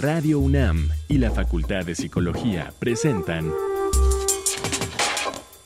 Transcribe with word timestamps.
Radio 0.00 0.38
UNAM 0.38 0.90
y 1.08 1.18
la 1.18 1.32
Facultad 1.32 1.84
de 1.84 1.96
Psicología 1.96 2.72
presentan 2.78 3.52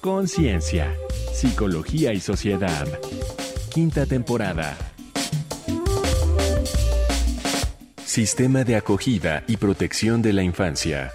Conciencia, 0.00 0.94
Psicología 1.34 2.14
y 2.14 2.20
Sociedad. 2.20 2.88
Quinta 3.70 4.06
temporada. 4.06 4.74
Sistema 8.06 8.64
de 8.64 8.76
acogida 8.76 9.44
y 9.48 9.58
protección 9.58 10.22
de 10.22 10.32
la 10.32 10.42
infancia. 10.42 11.12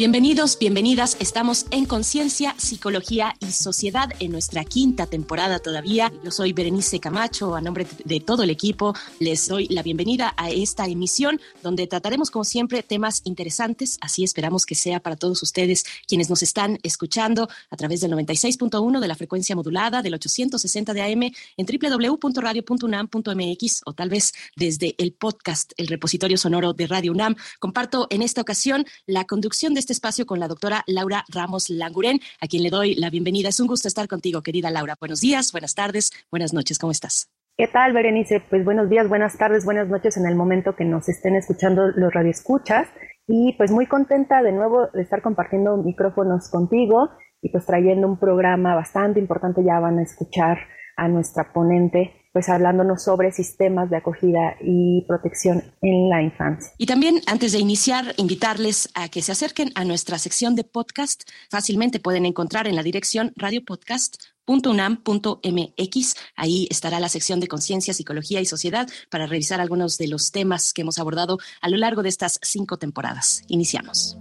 Bienvenidos, 0.00 0.56
bienvenidas. 0.58 1.18
Estamos 1.20 1.66
en 1.70 1.84
Conciencia, 1.84 2.54
Psicología 2.56 3.36
y 3.38 3.52
Sociedad 3.52 4.08
en 4.18 4.32
nuestra 4.32 4.64
quinta 4.64 5.04
temporada 5.04 5.58
todavía. 5.58 6.10
Yo 6.24 6.30
soy 6.30 6.54
Berenice 6.54 7.00
Camacho, 7.00 7.54
a 7.54 7.60
nombre 7.60 7.86
de 8.06 8.20
todo 8.20 8.44
el 8.44 8.48
equipo 8.48 8.94
les 9.18 9.46
doy 9.46 9.68
la 9.68 9.82
bienvenida 9.82 10.32
a 10.38 10.48
esta 10.48 10.86
emisión 10.86 11.38
donde 11.62 11.86
trataremos 11.86 12.30
como 12.30 12.46
siempre 12.46 12.82
temas 12.82 13.20
interesantes. 13.24 13.98
Así 14.00 14.24
esperamos 14.24 14.64
que 14.64 14.74
sea 14.74 15.00
para 15.00 15.16
todos 15.16 15.42
ustedes 15.42 15.84
quienes 16.06 16.30
nos 16.30 16.42
están 16.42 16.78
escuchando 16.82 17.50
a 17.68 17.76
través 17.76 18.00
del 18.00 18.12
96.1 18.12 19.00
de 19.00 19.08
la 19.08 19.16
frecuencia 19.16 19.54
modulada 19.54 20.00
del 20.00 20.14
860 20.14 20.94
de 20.94 21.02
AM 21.02 21.30
en 21.58 21.66
www.radio.unam.mx 21.66 23.82
o 23.84 23.92
tal 23.92 24.08
vez 24.08 24.32
desde 24.56 24.94
el 24.96 25.12
podcast, 25.12 25.74
el 25.76 25.88
repositorio 25.88 26.38
sonoro 26.38 26.72
de 26.72 26.86
Radio 26.86 27.12
UNAM. 27.12 27.36
Comparto 27.58 28.06
en 28.08 28.22
esta 28.22 28.40
ocasión 28.40 28.86
la 29.04 29.26
conducción 29.26 29.74
de 29.74 29.80
este 29.80 29.89
este 29.90 30.06
espacio 30.06 30.24
con 30.24 30.38
la 30.38 30.46
doctora 30.46 30.84
Laura 30.86 31.24
Ramos 31.34 31.68
Languren, 31.68 32.20
a 32.40 32.46
quien 32.46 32.62
le 32.62 32.70
doy 32.70 32.94
la 32.94 33.10
bienvenida. 33.10 33.48
Es 33.48 33.58
un 33.58 33.66
gusto 33.66 33.88
estar 33.88 34.06
contigo, 34.06 34.40
querida 34.40 34.70
Laura. 34.70 34.94
Buenos 35.00 35.20
días, 35.20 35.50
buenas 35.50 35.74
tardes, 35.74 36.12
buenas 36.30 36.52
noches. 36.52 36.78
¿Cómo 36.78 36.92
estás? 36.92 37.28
¿Qué 37.56 37.66
tal, 37.66 37.92
Berenice? 37.92 38.40
Pues 38.48 38.64
buenos 38.64 38.88
días, 38.88 39.08
buenas 39.08 39.36
tardes, 39.36 39.64
buenas 39.64 39.88
noches 39.88 40.16
en 40.16 40.26
el 40.26 40.36
momento 40.36 40.76
que 40.76 40.84
nos 40.84 41.08
estén 41.08 41.34
escuchando 41.34 41.88
los 41.88 42.14
radioescuchas. 42.14 42.86
Y 43.26 43.54
pues 43.58 43.72
muy 43.72 43.86
contenta 43.86 44.44
de 44.44 44.52
nuevo 44.52 44.86
de 44.94 45.02
estar 45.02 45.22
compartiendo 45.22 45.76
micrófonos 45.76 46.48
contigo 46.50 47.10
y 47.42 47.50
pues 47.50 47.66
trayendo 47.66 48.06
un 48.06 48.20
programa 48.20 48.76
bastante 48.76 49.18
importante. 49.18 49.64
Ya 49.64 49.80
van 49.80 49.98
a 49.98 50.02
escuchar 50.02 50.58
a 50.96 51.08
nuestra 51.08 51.52
ponente 51.52 52.14
pues 52.32 52.48
hablándonos 52.48 53.02
sobre 53.02 53.32
sistemas 53.32 53.90
de 53.90 53.96
acogida 53.96 54.54
y 54.60 55.04
protección 55.06 55.64
en 55.82 56.08
la 56.08 56.22
infancia. 56.22 56.72
Y 56.78 56.86
también 56.86 57.20
antes 57.26 57.50
de 57.52 57.58
iniciar, 57.58 58.14
invitarles 58.16 58.88
a 58.94 59.08
que 59.08 59.22
se 59.22 59.32
acerquen 59.32 59.72
a 59.74 59.84
nuestra 59.84 60.18
sección 60.18 60.54
de 60.54 60.62
podcast. 60.64 61.28
Fácilmente 61.50 61.98
pueden 61.98 62.26
encontrar 62.26 62.68
en 62.68 62.76
la 62.76 62.82
dirección 62.82 63.32
radiopodcast.unam.mx. 63.36 66.14
Ahí 66.36 66.68
estará 66.70 67.00
la 67.00 67.08
sección 67.08 67.40
de 67.40 67.48
conciencia, 67.48 67.94
psicología 67.94 68.40
y 68.40 68.46
sociedad 68.46 68.88
para 69.10 69.26
revisar 69.26 69.60
algunos 69.60 69.98
de 69.98 70.08
los 70.08 70.30
temas 70.30 70.72
que 70.72 70.82
hemos 70.82 70.98
abordado 70.98 71.38
a 71.60 71.68
lo 71.68 71.76
largo 71.76 72.02
de 72.02 72.10
estas 72.10 72.38
cinco 72.42 72.76
temporadas. 72.76 73.42
Iniciamos. 73.48 74.18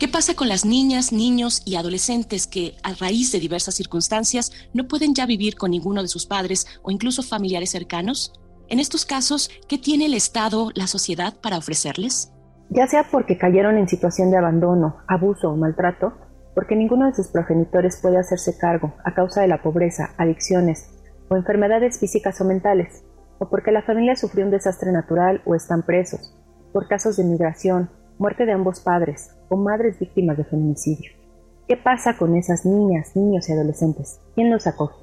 ¿Qué 0.00 0.08
pasa 0.08 0.32
con 0.32 0.48
las 0.48 0.64
niñas, 0.64 1.12
niños 1.12 1.60
y 1.66 1.76
adolescentes 1.76 2.46
que, 2.46 2.72
a 2.82 2.94
raíz 2.94 3.32
de 3.32 3.38
diversas 3.38 3.74
circunstancias, 3.74 4.50
no 4.72 4.88
pueden 4.88 5.14
ya 5.14 5.26
vivir 5.26 5.56
con 5.56 5.72
ninguno 5.72 6.00
de 6.00 6.08
sus 6.08 6.24
padres 6.24 6.66
o 6.82 6.90
incluso 6.90 7.22
familiares 7.22 7.68
cercanos? 7.68 8.32
En 8.70 8.80
estos 8.80 9.04
casos, 9.04 9.50
¿qué 9.68 9.76
tiene 9.76 10.06
el 10.06 10.14
Estado, 10.14 10.70
la 10.74 10.86
sociedad 10.86 11.34
para 11.42 11.58
ofrecerles? 11.58 12.32
Ya 12.70 12.86
sea 12.86 13.08
porque 13.10 13.36
cayeron 13.36 13.76
en 13.76 13.88
situación 13.88 14.30
de 14.30 14.38
abandono, 14.38 14.96
abuso 15.06 15.50
o 15.50 15.56
maltrato, 15.56 16.14
porque 16.54 16.76
ninguno 16.76 17.04
de 17.04 17.14
sus 17.14 17.26
progenitores 17.26 17.98
puede 18.00 18.16
hacerse 18.16 18.56
cargo 18.56 18.94
a 19.04 19.12
causa 19.12 19.42
de 19.42 19.48
la 19.48 19.60
pobreza, 19.60 20.14
adicciones 20.16 20.94
o 21.28 21.36
enfermedades 21.36 22.00
físicas 22.00 22.40
o 22.40 22.46
mentales, 22.46 23.04
o 23.38 23.50
porque 23.50 23.70
la 23.70 23.82
familia 23.82 24.16
sufrió 24.16 24.46
un 24.46 24.50
desastre 24.50 24.92
natural 24.92 25.42
o 25.44 25.54
están 25.54 25.82
presos, 25.82 26.34
por 26.72 26.88
casos 26.88 27.18
de 27.18 27.24
migración, 27.24 27.90
muerte 28.18 28.46
de 28.46 28.52
ambos 28.52 28.80
padres 28.80 29.34
o 29.50 29.56
madres 29.56 29.98
víctimas 29.98 30.38
de 30.38 30.44
feminicidio. 30.44 31.12
¿Qué 31.68 31.76
pasa 31.76 32.16
con 32.16 32.34
esas 32.36 32.64
niñas, 32.64 33.14
niños 33.14 33.48
y 33.48 33.52
adolescentes? 33.52 34.20
¿Quién 34.34 34.50
los 34.50 34.66
acoge? 34.66 34.96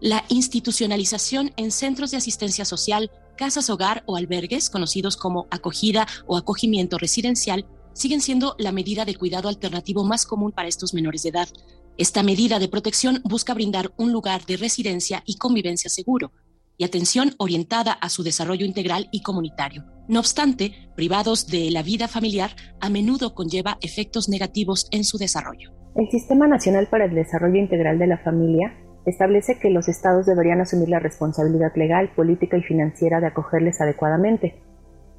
La 0.00 0.24
institucionalización 0.28 1.52
en 1.56 1.70
centros 1.70 2.10
de 2.10 2.16
asistencia 2.18 2.64
social, 2.64 3.10
casas 3.36 3.70
hogar 3.70 4.02
o 4.06 4.16
albergues, 4.16 4.68
conocidos 4.68 5.16
como 5.16 5.46
acogida 5.50 6.06
o 6.26 6.36
acogimiento 6.36 6.98
residencial, 6.98 7.66
siguen 7.92 8.20
siendo 8.20 8.54
la 8.58 8.72
medida 8.72 9.04
de 9.04 9.14
cuidado 9.14 9.48
alternativo 9.48 10.04
más 10.04 10.26
común 10.26 10.52
para 10.52 10.68
estos 10.68 10.92
menores 10.92 11.22
de 11.22 11.30
edad. 11.30 11.48
Esta 11.98 12.22
medida 12.22 12.58
de 12.58 12.68
protección 12.68 13.20
busca 13.24 13.54
brindar 13.54 13.92
un 13.96 14.12
lugar 14.12 14.44
de 14.46 14.56
residencia 14.56 15.22
y 15.26 15.36
convivencia 15.36 15.90
seguro, 15.90 16.32
y 16.76 16.84
atención 16.84 17.32
orientada 17.38 17.92
a 17.92 18.08
su 18.08 18.22
desarrollo 18.22 18.64
integral 18.64 19.08
y 19.12 19.22
comunitario. 19.22 19.84
No 20.08 20.20
obstante, 20.20 20.72
privados 20.96 21.46
de 21.46 21.70
la 21.70 21.82
vida 21.82 22.08
familiar 22.08 22.50
a 22.80 22.90
menudo 22.90 23.34
conlleva 23.34 23.78
efectos 23.80 24.28
negativos 24.28 24.88
en 24.90 25.04
su 25.04 25.18
desarrollo. 25.18 25.72
El 25.94 26.10
Sistema 26.10 26.46
Nacional 26.46 26.88
para 26.88 27.04
el 27.04 27.14
Desarrollo 27.14 27.56
Integral 27.58 27.98
de 27.98 28.06
la 28.06 28.18
Familia 28.18 28.74
establece 29.04 29.58
que 29.58 29.70
los 29.70 29.88
estados 29.88 30.26
deberían 30.26 30.60
asumir 30.60 30.88
la 30.88 30.98
responsabilidad 30.98 31.72
legal, 31.76 32.10
política 32.14 32.56
y 32.56 32.62
financiera 32.62 33.20
de 33.20 33.26
acogerles 33.26 33.80
adecuadamente, 33.80 34.60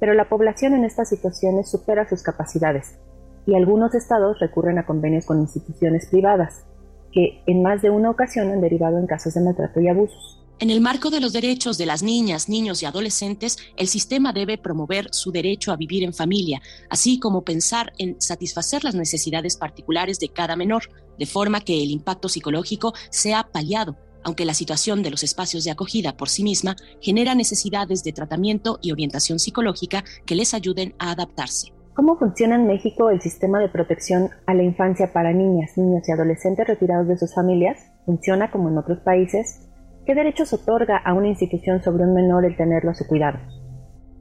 pero 0.00 0.14
la 0.14 0.28
población 0.28 0.74
en 0.74 0.84
estas 0.84 1.08
situaciones 1.08 1.70
supera 1.70 2.08
sus 2.08 2.22
capacidades 2.22 2.98
y 3.46 3.54
algunos 3.54 3.94
estados 3.94 4.38
recurren 4.40 4.78
a 4.78 4.86
convenios 4.86 5.26
con 5.26 5.40
instituciones 5.40 6.08
privadas, 6.10 6.64
que 7.12 7.42
en 7.46 7.62
más 7.62 7.82
de 7.82 7.90
una 7.90 8.10
ocasión 8.10 8.50
han 8.50 8.60
derivado 8.60 8.98
en 8.98 9.06
casos 9.06 9.34
de 9.34 9.42
maltrato 9.42 9.80
y 9.80 9.88
abusos. 9.88 10.43
En 10.60 10.70
el 10.70 10.80
marco 10.80 11.10
de 11.10 11.20
los 11.20 11.32
derechos 11.32 11.78
de 11.78 11.86
las 11.86 12.04
niñas, 12.04 12.48
niños 12.48 12.80
y 12.80 12.86
adolescentes, 12.86 13.58
el 13.76 13.88
sistema 13.88 14.32
debe 14.32 14.56
promover 14.56 15.08
su 15.10 15.32
derecho 15.32 15.72
a 15.72 15.76
vivir 15.76 16.04
en 16.04 16.14
familia, 16.14 16.62
así 16.88 17.18
como 17.18 17.42
pensar 17.42 17.92
en 17.98 18.20
satisfacer 18.20 18.84
las 18.84 18.94
necesidades 18.94 19.56
particulares 19.56 20.20
de 20.20 20.28
cada 20.28 20.54
menor, 20.54 20.84
de 21.18 21.26
forma 21.26 21.60
que 21.60 21.82
el 21.82 21.90
impacto 21.90 22.28
psicológico 22.28 22.94
sea 23.10 23.48
paliado, 23.50 23.96
aunque 24.22 24.44
la 24.44 24.54
situación 24.54 25.02
de 25.02 25.10
los 25.10 25.24
espacios 25.24 25.64
de 25.64 25.72
acogida 25.72 26.16
por 26.16 26.28
sí 26.28 26.44
misma 26.44 26.76
genera 27.00 27.34
necesidades 27.34 28.04
de 28.04 28.12
tratamiento 28.12 28.78
y 28.80 28.92
orientación 28.92 29.40
psicológica 29.40 30.04
que 30.24 30.36
les 30.36 30.54
ayuden 30.54 30.94
a 31.00 31.10
adaptarse. 31.10 31.72
¿Cómo 31.94 32.16
funciona 32.16 32.54
en 32.54 32.66
México 32.66 33.10
el 33.10 33.20
sistema 33.20 33.60
de 33.60 33.68
protección 33.68 34.30
a 34.46 34.54
la 34.54 34.62
infancia 34.62 35.12
para 35.12 35.32
niñas, 35.32 35.76
niños 35.76 36.08
y 36.08 36.12
adolescentes 36.12 36.66
retirados 36.66 37.08
de 37.08 37.18
sus 37.18 37.34
familias? 37.34 37.90
¿Funciona 38.04 38.50
como 38.50 38.68
en 38.68 38.78
otros 38.78 38.98
países? 39.00 39.63
¿Qué 40.06 40.14
derechos 40.14 40.52
otorga 40.52 40.98
a 40.98 41.14
una 41.14 41.28
institución 41.28 41.82
sobre 41.82 42.04
un 42.04 42.14
menor 42.14 42.44
el 42.44 42.56
tenerlo 42.56 42.90
a 42.90 42.94
su 42.94 43.06
cuidado? 43.06 43.38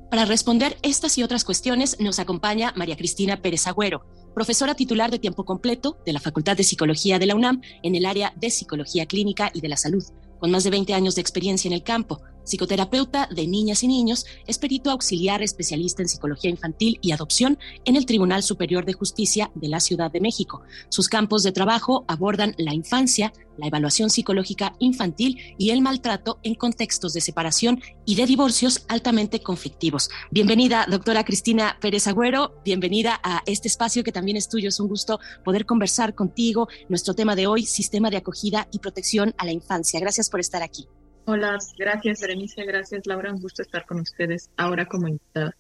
Para 0.09 0.25
responder 0.25 0.77
estas 0.81 1.17
y 1.17 1.23
otras 1.23 1.43
cuestiones 1.43 1.99
nos 1.99 2.19
acompaña 2.19 2.71
María 2.75 2.95
Cristina 2.95 3.41
Pérez 3.41 3.67
Agüero, 3.67 4.05
profesora 4.33 4.75
titular 4.75 5.11
de 5.11 5.19
tiempo 5.19 5.43
completo 5.43 5.97
de 6.05 6.13
la 6.13 6.19
Facultad 6.19 6.55
de 6.55 6.63
Psicología 6.63 7.19
de 7.19 7.25
la 7.25 7.35
UNAM 7.35 7.61
en 7.81 7.95
el 7.95 8.05
área 8.05 8.31
de 8.37 8.49
Psicología 8.49 9.07
Clínica 9.07 9.51
y 9.53 9.59
de 9.59 9.69
la 9.69 9.77
Salud, 9.77 10.03
con 10.39 10.51
más 10.51 10.63
de 10.63 10.69
20 10.69 10.93
años 10.93 11.15
de 11.15 11.21
experiencia 11.21 11.67
en 11.67 11.73
el 11.73 11.83
campo 11.83 12.21
psicoterapeuta 12.43 13.27
de 13.33 13.47
niñas 13.47 13.83
y 13.83 13.87
niños, 13.87 14.25
es 14.47 14.57
perito 14.57 14.91
auxiliar 14.91 15.41
especialista 15.41 16.01
en 16.01 16.09
psicología 16.09 16.49
infantil 16.49 16.99
y 17.01 17.11
adopción 17.11 17.57
en 17.85 17.95
el 17.95 18.05
Tribunal 18.05 18.43
Superior 18.43 18.85
de 18.85 18.93
Justicia 18.93 19.51
de 19.55 19.67
la 19.67 19.79
Ciudad 19.79 20.11
de 20.11 20.21
México. 20.21 20.61
Sus 20.89 21.09
campos 21.09 21.43
de 21.43 21.51
trabajo 21.51 22.05
abordan 22.07 22.55
la 22.57 22.73
infancia, 22.73 23.33
la 23.57 23.67
evaluación 23.67 24.09
psicológica 24.09 24.75
infantil 24.79 25.37
y 25.57 25.69
el 25.69 25.81
maltrato 25.81 26.39
en 26.43 26.55
contextos 26.55 27.13
de 27.13 27.21
separación 27.21 27.81
y 28.05 28.15
de 28.15 28.25
divorcios 28.25 28.85
altamente 28.87 29.41
conflictivos. 29.41 30.09
Bienvenida, 30.31 30.85
doctora 30.89 31.23
Cristina 31.23 31.77
Pérez 31.79 32.07
Agüero, 32.07 32.55
bienvenida 32.65 33.19
a 33.23 33.43
este 33.45 33.67
espacio 33.67 34.03
que 34.03 34.11
también 34.11 34.37
es 34.37 34.49
tuyo. 34.49 34.69
Es 34.69 34.79
un 34.79 34.87
gusto 34.87 35.19
poder 35.43 35.65
conversar 35.65 36.15
contigo. 36.15 36.67
Nuestro 36.89 37.13
tema 37.13 37.35
de 37.35 37.47
hoy, 37.47 37.65
sistema 37.65 38.09
de 38.09 38.17
acogida 38.17 38.67
y 38.71 38.79
protección 38.79 39.33
a 39.37 39.45
la 39.45 39.51
infancia. 39.51 39.99
Gracias 39.99 40.29
por 40.29 40.39
estar 40.39 40.63
aquí. 40.63 40.87
Hola, 41.25 41.57
gracias 41.77 42.19
Berenice, 42.19 42.65
gracias 42.65 43.05
Laura, 43.05 43.31
un 43.31 43.39
gusto 43.39 43.61
estar 43.61 43.85
con 43.85 44.01
ustedes 44.01 44.49
ahora 44.57 44.85
como 44.85 45.07
invitada. 45.07 45.55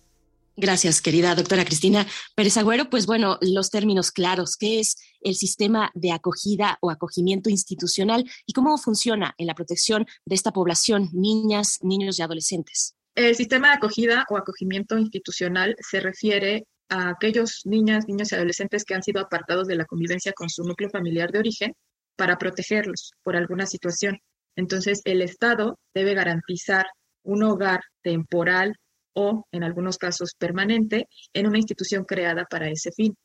Gracias, 0.55 1.01
querida 1.01 1.33
doctora 1.33 1.65
Cristina 1.65 2.05
Pérez 2.35 2.57
Agüero. 2.57 2.89
Pues 2.89 3.07
bueno, 3.07 3.39
los 3.41 3.71
términos 3.71 4.11
claros, 4.11 4.55
¿qué 4.55 4.79
es 4.79 4.97
el 5.21 5.33
sistema 5.33 5.89
de 5.95 6.11
acogida 6.11 6.77
o 6.81 6.91
acogimiento 6.91 7.49
institucional 7.49 8.29
y 8.45 8.53
cómo 8.53 8.77
funciona 8.77 9.33
en 9.39 9.47
la 9.47 9.55
protección 9.55 10.05
de 10.25 10.35
esta 10.35 10.51
población, 10.51 11.09
niñas, 11.11 11.79
niños 11.81 12.19
y 12.19 12.21
adolescentes? 12.21 12.93
El 13.15 13.35
sistema 13.35 13.69
de 13.69 13.75
acogida 13.75 14.25
o 14.29 14.37
acogimiento 14.37 14.97
institucional 14.97 15.75
se 15.79 15.99
refiere 15.99 16.67
a 16.89 17.09
aquellos 17.09 17.61
niñas, 17.65 18.07
niños 18.07 18.31
y 18.31 18.35
adolescentes 18.35 18.83
que 18.83 18.93
han 18.93 19.01
sido 19.01 19.21
apartados 19.21 19.67
de 19.67 19.75
la 19.75 19.85
convivencia 19.85 20.33
con 20.33 20.49
su 20.49 20.63
núcleo 20.63 20.89
familiar 20.89 21.31
de 21.31 21.39
origen 21.39 21.73
para 22.15 22.37
protegerlos 22.37 23.13
por 23.23 23.35
alguna 23.35 23.65
situación. 23.65 24.19
Entonces, 24.55 25.01
el 25.05 25.21
Estado 25.21 25.79
debe 25.93 26.13
garantizar 26.13 26.85
un 27.23 27.43
hogar 27.43 27.81
temporal 28.01 28.75
o, 29.13 29.45
en 29.51 29.63
algunos 29.63 29.97
casos, 29.97 30.31
permanente 30.37 31.07
en 31.33 31.47
una 31.47 31.57
institución 31.57 32.03
creada 32.03 32.45
para 32.45 32.69
ese 32.69 32.91
fin. 32.91 33.15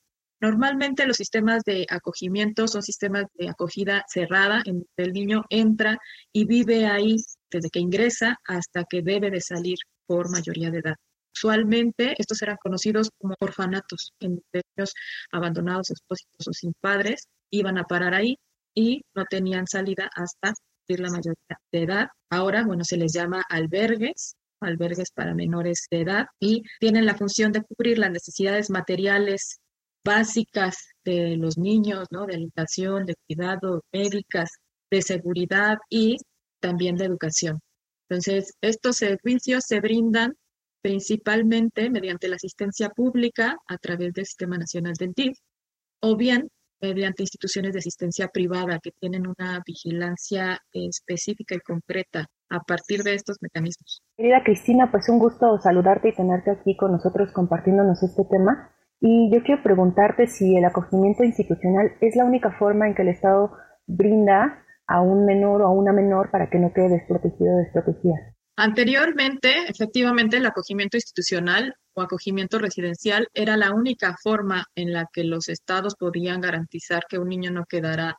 Normalmente 0.40 1.06
los 1.06 1.16
sistemas 1.16 1.64
de 1.64 1.84
acogimiento 1.90 2.68
son 2.68 2.82
sistemas 2.82 3.24
de 3.34 3.48
acogida 3.48 4.04
cerrada, 4.08 4.62
en 4.64 4.74
donde 4.74 4.86
el 4.98 5.12
niño 5.12 5.42
entra 5.50 5.98
y 6.32 6.44
vive 6.44 6.86
ahí 6.86 7.16
desde 7.50 7.70
que 7.70 7.80
ingresa 7.80 8.36
hasta 8.46 8.84
que 8.84 9.02
debe 9.02 9.30
de 9.30 9.40
salir 9.40 9.78
por 10.06 10.30
mayoría 10.30 10.70
de 10.70 10.78
edad. 10.78 10.94
Usualmente 11.34 12.14
estos 12.18 12.40
eran 12.42 12.56
conocidos 12.56 13.10
como 13.18 13.34
orfanatos, 13.40 14.12
en 14.20 14.40
niños 14.52 14.94
abandonados, 15.32 15.90
expósitos 15.90 16.48
o 16.48 16.52
sin 16.52 16.72
padres 16.80 17.28
iban 17.50 17.78
a 17.78 17.84
parar 17.84 18.14
ahí 18.14 18.36
y 18.74 19.02
no 19.14 19.24
tenían 19.24 19.66
salida 19.66 20.08
hasta 20.14 20.54
la 20.96 21.10
mayoría 21.10 21.58
de 21.72 21.82
edad. 21.82 22.08
Ahora, 22.30 22.64
bueno, 22.64 22.84
se 22.84 22.96
les 22.96 23.12
llama 23.12 23.42
albergues 23.48 24.36
albergues 24.60 25.10
para 25.10 25.34
menores 25.34 25.86
de 25.90 26.00
edad 26.00 26.26
y 26.40 26.62
tienen 26.80 27.06
la 27.06 27.14
función 27.14 27.52
de 27.52 27.62
cubrir 27.62 27.98
las 27.98 28.10
necesidades 28.10 28.70
materiales 28.70 29.60
básicas 30.04 30.88
de 31.04 31.36
los 31.36 31.58
niños, 31.58 32.08
¿no? 32.10 32.26
De 32.26 32.34
alimentación, 32.34 33.06
de 33.06 33.14
cuidado, 33.26 33.82
médicas, 33.92 34.50
de 34.90 35.02
seguridad 35.02 35.78
y 35.90 36.16
también 36.60 36.96
de 36.96 37.04
educación. 37.04 37.60
Entonces, 38.08 38.54
estos 38.62 38.96
servicios 38.96 39.64
se 39.66 39.80
brindan 39.80 40.34
principalmente 40.82 41.90
mediante 41.90 42.28
la 42.28 42.36
asistencia 42.36 42.88
pública 42.90 43.58
a 43.66 43.76
través 43.78 44.14
del 44.14 44.24
Sistema 44.24 44.56
Nacional 44.56 44.94
del 44.94 45.12
DIF 45.12 45.36
o 46.00 46.16
bien 46.16 46.48
mediante 46.80 47.22
instituciones 47.22 47.72
de 47.72 47.80
asistencia 47.80 48.28
privada 48.28 48.78
que 48.82 48.90
tienen 48.90 49.26
una 49.26 49.62
vigilancia 49.66 50.60
específica 50.72 51.54
y 51.54 51.60
concreta 51.60 52.26
a 52.50 52.60
partir 52.60 53.02
de 53.02 53.14
estos 53.14 53.38
mecanismos. 53.40 54.02
Querida 54.16 54.42
Cristina, 54.44 54.90
pues 54.90 55.08
un 55.08 55.18
gusto 55.18 55.58
saludarte 55.58 56.08
y 56.08 56.14
tenerte 56.14 56.50
aquí 56.50 56.76
con 56.76 56.92
nosotros 56.92 57.32
compartiéndonos 57.32 58.02
este 58.02 58.24
tema. 58.24 58.70
Y 59.00 59.30
yo 59.32 59.42
quiero 59.42 59.62
preguntarte 59.62 60.26
si 60.26 60.56
el 60.56 60.64
acogimiento 60.64 61.22
institucional 61.24 61.92
es 62.00 62.16
la 62.16 62.24
única 62.24 62.50
forma 62.58 62.88
en 62.88 62.94
que 62.94 63.02
el 63.02 63.08
Estado 63.08 63.52
brinda 63.86 64.64
a 64.86 65.02
un 65.02 65.24
menor 65.24 65.62
o 65.62 65.66
a 65.66 65.70
una 65.70 65.92
menor 65.92 66.30
para 66.30 66.50
que 66.50 66.58
no 66.58 66.72
quede 66.72 66.88
desprotegido 66.88 67.54
o 67.54 67.58
desprotegida. 67.58 68.14
Anteriormente, 68.56 69.50
efectivamente, 69.68 70.38
el 70.38 70.46
acogimiento 70.46 70.96
institucional 70.96 71.76
o 71.98 72.02
acogimiento 72.02 72.58
residencial 72.58 73.28
era 73.34 73.56
la 73.56 73.72
única 73.72 74.16
forma 74.22 74.64
en 74.76 74.92
la 74.92 75.06
que 75.12 75.24
los 75.24 75.48
estados 75.48 75.96
podían 75.96 76.40
garantizar 76.40 77.04
que 77.08 77.18
un 77.18 77.28
niño 77.28 77.50
no 77.50 77.66
quedara 77.66 78.16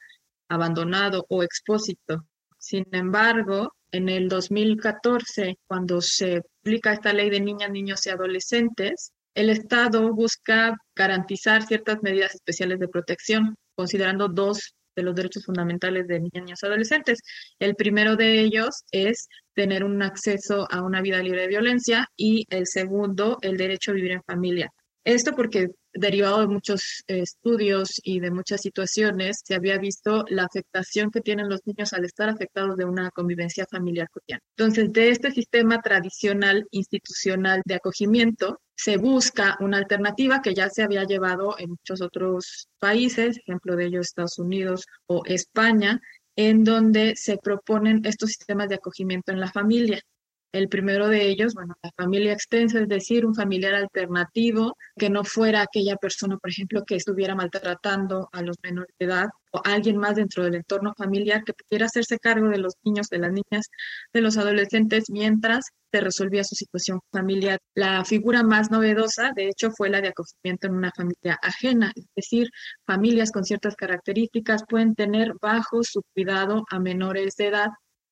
abandonado 0.50 1.26
o 1.30 1.44
expósito. 1.44 2.26
Sin 2.58 2.86
embargo, 2.92 3.74
en 3.92 4.10
el 4.10 4.28
2014, 4.28 5.58
cuando 5.66 6.02
se 6.02 6.42
publica 6.62 6.92
esta 6.92 7.14
ley 7.14 7.30
de 7.30 7.40
niñas, 7.40 7.72
niños 7.72 8.06
y 8.06 8.10
adolescentes, 8.10 9.14
el 9.34 9.50
Estado 9.50 10.14
busca 10.14 10.76
garantizar 10.94 11.66
ciertas 11.66 12.02
medidas 12.02 12.36
especiales 12.36 12.80
de 12.80 12.90
protección, 12.90 13.56
considerando 13.76 14.28
dos 14.28 14.76
de 15.00 15.06
los 15.06 15.16
derechos 15.16 15.46
fundamentales 15.46 16.08
de 16.08 16.20
niñas, 16.20 16.60
y 16.62 16.66
adolescentes. 16.66 17.20
El 17.58 17.76
primero 17.76 18.16
de 18.16 18.42
ellos 18.42 18.84
es 18.92 19.28
tener 19.54 19.84
un 19.84 20.02
acceso 20.02 20.68
a 20.70 20.82
una 20.82 21.02
vida 21.02 21.24
libre 21.24 21.42
de 21.42 21.48
violencia 21.48 22.08
y 22.18 22.46
el 22.50 22.68
segundo, 22.68 23.38
el 23.42 23.58
derecho 23.58 23.92
a 23.92 23.96
vivir 23.96 24.12
en 24.12 24.24
familia. 24.24 24.70
Esto 25.04 25.32
porque 25.36 25.68
derivado 25.94 26.42
de 26.42 26.48
muchos 26.48 27.04
estudios 27.08 28.00
y 28.04 28.20
de 28.20 28.32
muchas 28.32 28.62
situaciones, 28.62 29.42
se 29.44 29.56
había 29.56 29.78
visto 29.78 30.26
la 30.30 30.44
afectación 30.44 31.12
que 31.12 31.22
tienen 31.22 31.50
los 31.50 31.62
niños 31.66 31.94
al 31.94 32.06
estar 32.06 32.30
afectados 32.30 32.78
de 32.78 32.86
una 32.86 33.12
convivencia 33.12 33.66
familiar 33.70 34.10
cotidiana. 34.10 34.44
Entonces, 34.58 34.92
de 34.94 35.10
este 35.10 35.32
sistema 35.32 35.82
tradicional 35.82 36.68
institucional 36.72 37.62
de 37.66 37.76
acogimiento, 37.76 38.62
se 38.76 38.98
busca 38.98 39.58
una 39.60 39.78
alternativa 39.78 40.42
que 40.42 40.54
ya 40.54 40.70
se 40.70 40.84
había 40.84 41.04
llevado 41.04 41.56
en 41.60 41.72
muchos 41.72 42.02
otros 42.02 42.70
países, 42.80 43.38
ejemplo 43.38 43.76
de 43.76 43.88
ellos 43.88 44.08
Estados 44.08 44.40
Unidos 44.40 44.86
o 45.08 45.24
España, 45.26 46.00
en 46.38 46.64
donde 46.64 47.18
se 47.18 47.38
proponen 47.38 48.06
estos 48.06 48.30
sistemas 48.30 48.70
de 48.70 48.76
acogimiento 48.76 49.34
en 49.34 49.42
la 49.42 49.52
familia. 49.52 50.02
El 50.52 50.68
primero 50.68 51.08
de 51.10 51.28
ellos, 51.30 51.54
bueno, 51.54 51.76
la 51.84 51.92
familia 51.96 52.34
extensa, 52.34 52.80
es 52.80 52.88
decir, 52.88 53.24
un 53.24 53.36
familiar 53.36 53.76
alternativo 53.76 54.76
que 54.98 55.10
no 55.10 55.24
fuera 55.24 55.62
aquella 55.62 55.96
persona, 55.96 56.38
por 56.38 56.50
ejemplo, 56.50 56.84
que 56.86 56.96
estuviera 56.96 57.36
maltratando 57.36 58.30
a 58.32 58.42
los 58.42 58.58
menores 58.64 58.96
de 58.98 59.06
edad 59.06 59.28
o 59.52 59.62
alguien 59.64 59.98
más 59.98 60.16
dentro 60.16 60.44
del 60.44 60.56
entorno 60.56 60.94
familiar 60.98 61.44
que 61.44 61.54
pudiera 61.54 61.86
hacerse 61.86 62.18
cargo 62.18 62.50
de 62.50 62.58
los 62.58 62.74
niños, 62.84 63.10
de 63.10 63.20
las 63.20 63.32
niñas, 63.32 63.68
de 64.12 64.22
los 64.22 64.38
adolescentes 64.38 65.06
mientras 65.10 65.66
se 65.92 66.02
resolvía 66.02 66.44
su 66.44 66.56
situación 66.56 67.00
familiar. 67.12 67.60
La 67.76 68.04
figura 68.04 68.42
más 68.42 68.72
novedosa, 68.72 69.32
de 69.36 69.50
hecho, 69.50 69.70
fue 69.72 69.90
la 69.90 70.02
de 70.02 70.10
acogimiento 70.10 70.66
en 70.68 70.74
una 70.74 70.92
familia 70.96 71.38
ajena, 71.44 71.92
es 71.96 72.06
decir, 72.16 72.50
familias 72.88 73.32
con 73.32 73.44
ciertas 73.44 73.76
características 73.76 74.64
pueden 74.68 74.96
tener 74.96 75.34
bajo 75.40 75.84
su 75.84 76.02
cuidado 76.16 76.64
a 76.72 76.80
menores 76.80 77.36
de 77.36 77.48
edad 77.48 77.70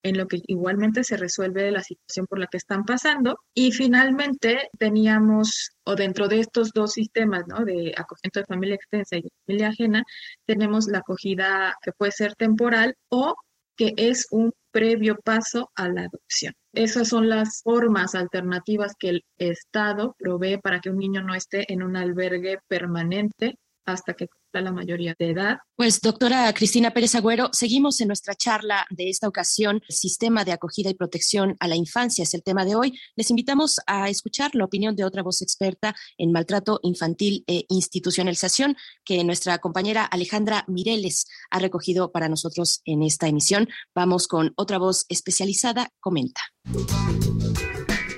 en 0.08 0.18
lo 0.18 0.28
que 0.28 0.42
igualmente 0.48 1.04
se 1.04 1.18
resuelve 1.18 1.72
la 1.72 1.84
situación 1.84 2.28
por 2.28 2.40
la 2.40 2.48
que 2.48 2.58
están 2.58 2.84
pasando. 2.86 3.40
Y 3.54 3.72
finalmente 3.72 4.70
teníamos, 4.78 5.72
o 5.84 5.96
dentro 5.96 6.28
de 6.28 6.40
estos 6.40 6.72
dos 6.74 6.94
sistemas, 6.94 7.44
¿no? 7.48 7.66
De 7.66 7.94
acogimiento 7.98 8.40
de 8.40 8.46
familia 8.46 8.76
extensa 8.76 9.18
y 9.18 9.24
familia 9.46 9.70
ajena, 9.70 10.04
tenemos 10.46 10.88
la 10.88 11.00
acogida 11.00 11.76
que 11.82 11.92
puede 11.92 12.12
ser 12.12 12.36
temporal 12.36 12.96
o 13.10 13.36
que 13.76 13.94
es 13.98 14.28
un 14.32 14.52
previo 14.72 15.18
paso 15.24 15.72
a 15.76 15.88
la 15.88 16.02
adopción. 16.02 16.54
Esas 16.74 17.08
son 17.10 17.30
las 17.30 17.62
formas 17.64 18.16
alternativas 18.16 18.94
que 19.00 19.10
el 19.10 19.26
Estado 19.38 20.16
provee 20.18 20.58
para 20.58 20.80
que 20.80 20.90
un 20.90 20.98
niño 20.98 21.22
no 21.22 21.36
esté 21.36 21.72
en 21.72 21.84
un 21.84 21.96
albergue 21.96 22.60
permanente 22.68 23.56
hasta 23.88 24.14
que 24.14 24.28
cumpla 24.28 24.62
la 24.62 24.72
mayoría 24.72 25.16
de 25.18 25.32
edad. 25.32 25.58
Pues 25.76 26.02
doctora 26.02 26.54
Cristina 26.54 26.92
Pérez 26.92 27.16
Agüero, 27.16 27.50
seguimos 27.54 28.00
en 28.02 28.08
nuestra 28.08 28.36
charla 28.36 28.86
de 28.90 29.10
esta 29.10 29.28
ocasión. 29.28 29.82
Sistema 29.88 30.44
de 30.44 30.52
acogida 30.52 30.90
y 30.90 30.94
protección 30.94 31.56
a 31.60 31.68
la 31.68 31.76
infancia 31.76 32.24
es 32.24 32.34
el 32.34 32.44
tema 32.44 32.66
de 32.66 32.76
hoy. 32.76 33.00
Les 33.16 33.30
invitamos 33.30 33.80
a 33.88 34.10
escuchar 34.10 34.54
la 34.54 34.66
opinión 34.66 34.96
de 34.96 35.06
otra 35.06 35.24
voz 35.24 35.42
experta 35.42 35.96
en 36.18 36.32
maltrato 36.32 36.80
infantil 36.84 37.44
e 37.48 37.66
institucionalización 37.70 38.76
que 39.06 39.24
nuestra 39.24 39.58
compañera 39.60 40.04
Alejandra 40.04 40.66
Mireles 40.68 41.28
ha 41.50 41.60
recogido 41.60 42.12
para 42.12 42.28
nosotros 42.28 42.82
en 42.84 43.04
esta 43.04 43.28
emisión. 43.28 43.70
Vamos 43.96 44.28
con 44.28 44.54
otra 44.58 44.78
voz 44.78 45.06
especializada, 45.08 45.92
comenta. 46.02 46.42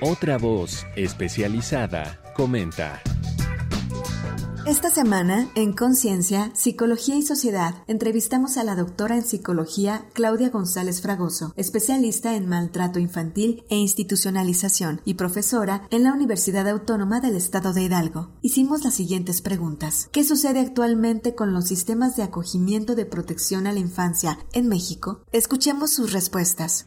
Otra 0.02 0.38
voz 0.38 0.84
especializada, 0.96 2.20
comenta. 2.34 3.02
Esta 4.70 4.88
semana, 4.88 5.50
en 5.56 5.72
Conciencia, 5.72 6.52
Psicología 6.54 7.16
y 7.16 7.22
Sociedad, 7.22 7.82
entrevistamos 7.88 8.56
a 8.56 8.62
la 8.62 8.76
doctora 8.76 9.16
en 9.16 9.24
psicología 9.24 10.06
Claudia 10.12 10.50
González 10.50 11.02
Fragoso, 11.02 11.52
especialista 11.56 12.36
en 12.36 12.48
maltrato 12.48 13.00
infantil 13.00 13.64
e 13.68 13.74
institucionalización 13.74 15.00
y 15.04 15.14
profesora 15.14 15.88
en 15.90 16.04
la 16.04 16.12
Universidad 16.12 16.68
Autónoma 16.68 17.18
del 17.18 17.34
Estado 17.34 17.72
de 17.72 17.82
Hidalgo. 17.82 18.30
Hicimos 18.42 18.84
las 18.84 18.94
siguientes 18.94 19.42
preguntas. 19.42 20.08
¿Qué 20.12 20.22
sucede 20.22 20.60
actualmente 20.60 21.34
con 21.34 21.52
los 21.52 21.66
sistemas 21.66 22.14
de 22.14 22.22
acogimiento 22.22 22.94
de 22.94 23.06
protección 23.06 23.66
a 23.66 23.72
la 23.72 23.80
infancia 23.80 24.38
en 24.52 24.68
México? 24.68 25.24
Escuchemos 25.32 25.90
sus 25.90 26.12
respuestas. 26.12 26.86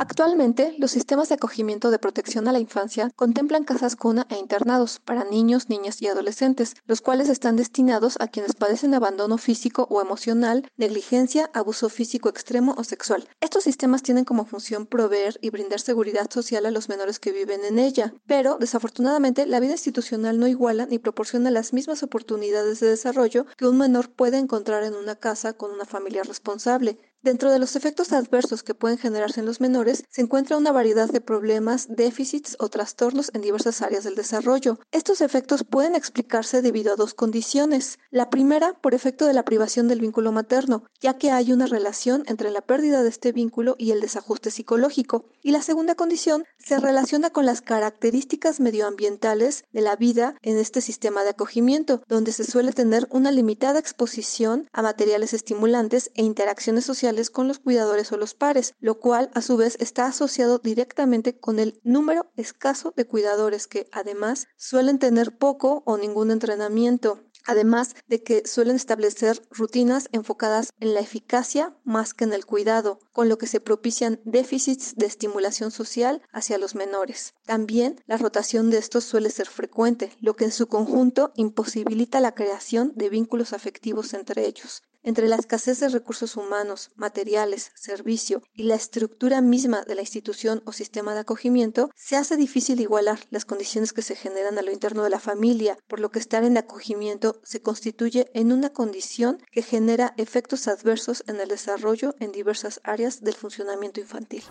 Actualmente, 0.00 0.74
los 0.78 0.92
sistemas 0.92 1.28
de 1.28 1.34
acogimiento 1.34 1.90
de 1.90 1.98
protección 1.98 2.48
a 2.48 2.52
la 2.52 2.58
infancia 2.58 3.10
contemplan 3.16 3.64
casas 3.64 3.96
cuna 3.96 4.26
e 4.30 4.38
internados 4.38 4.98
para 4.98 5.24
niños, 5.24 5.68
niñas 5.68 6.00
y 6.00 6.06
adolescentes, 6.06 6.74
los 6.86 7.02
cuales 7.02 7.28
están 7.28 7.56
destinados 7.56 8.16
a 8.18 8.28
quienes 8.28 8.54
padecen 8.54 8.94
abandono 8.94 9.36
físico 9.36 9.86
o 9.90 10.00
emocional, 10.00 10.66
negligencia, 10.78 11.50
abuso 11.52 11.90
físico 11.90 12.30
extremo 12.30 12.74
o 12.78 12.84
sexual. 12.84 13.28
Estos 13.42 13.64
sistemas 13.64 14.02
tienen 14.02 14.24
como 14.24 14.46
función 14.46 14.86
proveer 14.86 15.38
y 15.42 15.50
brindar 15.50 15.80
seguridad 15.80 16.30
social 16.30 16.64
a 16.64 16.70
los 16.70 16.88
menores 16.88 17.18
que 17.18 17.32
viven 17.32 17.62
en 17.66 17.78
ella, 17.78 18.14
pero 18.26 18.56
desafortunadamente 18.56 19.44
la 19.44 19.60
vida 19.60 19.72
institucional 19.72 20.38
no 20.38 20.46
iguala 20.48 20.86
ni 20.86 20.98
proporciona 20.98 21.50
las 21.50 21.74
mismas 21.74 22.02
oportunidades 22.02 22.80
de 22.80 22.88
desarrollo 22.88 23.44
que 23.58 23.66
un 23.66 23.76
menor 23.76 24.08
puede 24.08 24.38
encontrar 24.38 24.82
en 24.82 24.94
una 24.94 25.16
casa 25.16 25.52
con 25.52 25.70
una 25.72 25.84
familia 25.84 26.22
responsable. 26.22 26.96
Dentro 27.22 27.50
de 27.50 27.58
los 27.58 27.76
efectos 27.76 28.14
adversos 28.14 28.62
que 28.62 28.74
pueden 28.74 28.96
generarse 28.96 29.40
en 29.40 29.46
los 29.46 29.60
menores 29.60 30.04
se 30.08 30.22
encuentra 30.22 30.56
una 30.56 30.72
variedad 30.72 31.06
de 31.06 31.20
problemas, 31.20 31.86
déficits 31.90 32.56
o 32.58 32.70
trastornos 32.70 33.30
en 33.34 33.42
diversas 33.42 33.82
áreas 33.82 34.04
del 34.04 34.14
desarrollo. 34.14 34.78
Estos 34.90 35.20
efectos 35.20 35.62
pueden 35.62 35.94
explicarse 35.94 36.62
debido 36.62 36.94
a 36.94 36.96
dos 36.96 37.12
condiciones. 37.12 37.98
La 38.10 38.30
primera, 38.30 38.72
por 38.72 38.94
efecto 38.94 39.26
de 39.26 39.34
la 39.34 39.44
privación 39.44 39.86
del 39.86 40.00
vínculo 40.00 40.32
materno, 40.32 40.84
ya 40.98 41.18
que 41.18 41.30
hay 41.30 41.52
una 41.52 41.66
relación 41.66 42.24
entre 42.26 42.50
la 42.50 42.62
pérdida 42.62 43.02
de 43.02 43.10
este 43.10 43.32
vínculo 43.32 43.74
y 43.76 43.90
el 43.90 44.00
desajuste 44.00 44.50
psicológico. 44.50 45.26
Y 45.42 45.50
la 45.50 45.60
segunda 45.60 45.96
condición 45.96 46.46
se 46.56 46.80
relaciona 46.80 47.28
con 47.28 47.44
las 47.44 47.60
características 47.60 48.60
medioambientales 48.60 49.64
de 49.72 49.82
la 49.82 49.94
vida 49.94 50.36
en 50.40 50.56
este 50.56 50.80
sistema 50.80 51.22
de 51.22 51.30
acogimiento, 51.30 52.02
donde 52.08 52.32
se 52.32 52.44
suele 52.44 52.72
tener 52.72 53.06
una 53.10 53.30
limitada 53.30 53.78
exposición 53.78 54.70
a 54.72 54.80
materiales 54.80 55.34
estimulantes 55.34 56.10
e 56.14 56.22
interacciones 56.22 56.86
sociales 56.86 57.09
con 57.30 57.48
los 57.48 57.58
cuidadores 57.58 58.12
o 58.12 58.16
los 58.16 58.34
pares, 58.34 58.74
lo 58.78 59.00
cual 59.00 59.30
a 59.34 59.42
su 59.42 59.56
vez 59.56 59.76
está 59.80 60.06
asociado 60.06 60.58
directamente 60.58 61.38
con 61.38 61.58
el 61.58 61.80
número 61.82 62.30
escaso 62.36 62.92
de 62.96 63.06
cuidadores 63.06 63.66
que 63.66 63.88
además 63.92 64.46
suelen 64.56 64.98
tener 64.98 65.36
poco 65.36 65.82
o 65.86 65.96
ningún 65.96 66.30
entrenamiento. 66.30 67.20
además 67.46 67.94
de 68.06 68.22
que 68.22 68.46
suelen 68.46 68.76
establecer 68.76 69.42
rutinas 69.50 70.08
enfocadas 70.12 70.72
en 70.78 70.94
la 70.94 71.00
eficacia 71.00 71.74
más 71.84 72.12
que 72.14 72.24
en 72.24 72.32
el 72.32 72.44
cuidado, 72.44 73.00
con 73.12 73.28
lo 73.28 73.38
que 73.38 73.46
se 73.46 73.60
propician 73.60 74.20
déficits 74.24 74.94
de 74.96 75.06
estimulación 75.06 75.70
social 75.70 76.22
hacia 76.32 76.58
los 76.58 76.74
menores. 76.74 77.34
También 77.46 78.02
la 78.06 78.18
rotación 78.18 78.70
de 78.70 78.78
estos 78.78 79.04
suele 79.04 79.30
ser 79.30 79.48
frecuente, 79.48 80.12
lo 80.20 80.36
que 80.36 80.44
en 80.44 80.52
su 80.52 80.66
conjunto 80.66 81.32
imposibilita 81.34 82.20
la 82.20 82.34
creación 82.34 82.92
de 82.94 83.08
vínculos 83.08 83.52
afectivos 83.54 84.14
entre 84.14 84.46
ellos. 84.46 84.82
Entre 85.02 85.28
la 85.28 85.36
escasez 85.36 85.80
de 85.80 85.88
recursos 85.88 86.36
humanos, 86.36 86.90
materiales, 86.94 87.72
servicio 87.74 88.42
y 88.52 88.64
la 88.64 88.74
estructura 88.74 89.40
misma 89.40 89.80
de 89.82 89.94
la 89.94 90.02
institución 90.02 90.62
o 90.66 90.72
sistema 90.72 91.14
de 91.14 91.20
acogimiento, 91.20 91.90
se 91.96 92.16
hace 92.16 92.36
difícil 92.36 92.80
igualar 92.82 93.18
las 93.30 93.46
condiciones 93.46 93.94
que 93.94 94.02
se 94.02 94.14
generan 94.14 94.58
a 94.58 94.62
lo 94.62 94.70
interno 94.70 95.02
de 95.02 95.08
la 95.08 95.18
familia, 95.18 95.78
por 95.88 96.00
lo 96.00 96.10
que 96.10 96.18
estar 96.18 96.44
en 96.44 96.58
acogimiento 96.58 97.40
se 97.42 97.62
constituye 97.62 98.30
en 98.34 98.52
una 98.52 98.70
condición 98.70 99.38
que 99.50 99.62
genera 99.62 100.12
efectos 100.18 100.68
adversos 100.68 101.24
en 101.26 101.40
el 101.40 101.48
desarrollo 101.48 102.14
en 102.20 102.32
diversas 102.32 102.82
áreas 102.84 103.22
del 103.22 103.34
funcionamiento 103.34 104.00
infantil. 104.00 104.42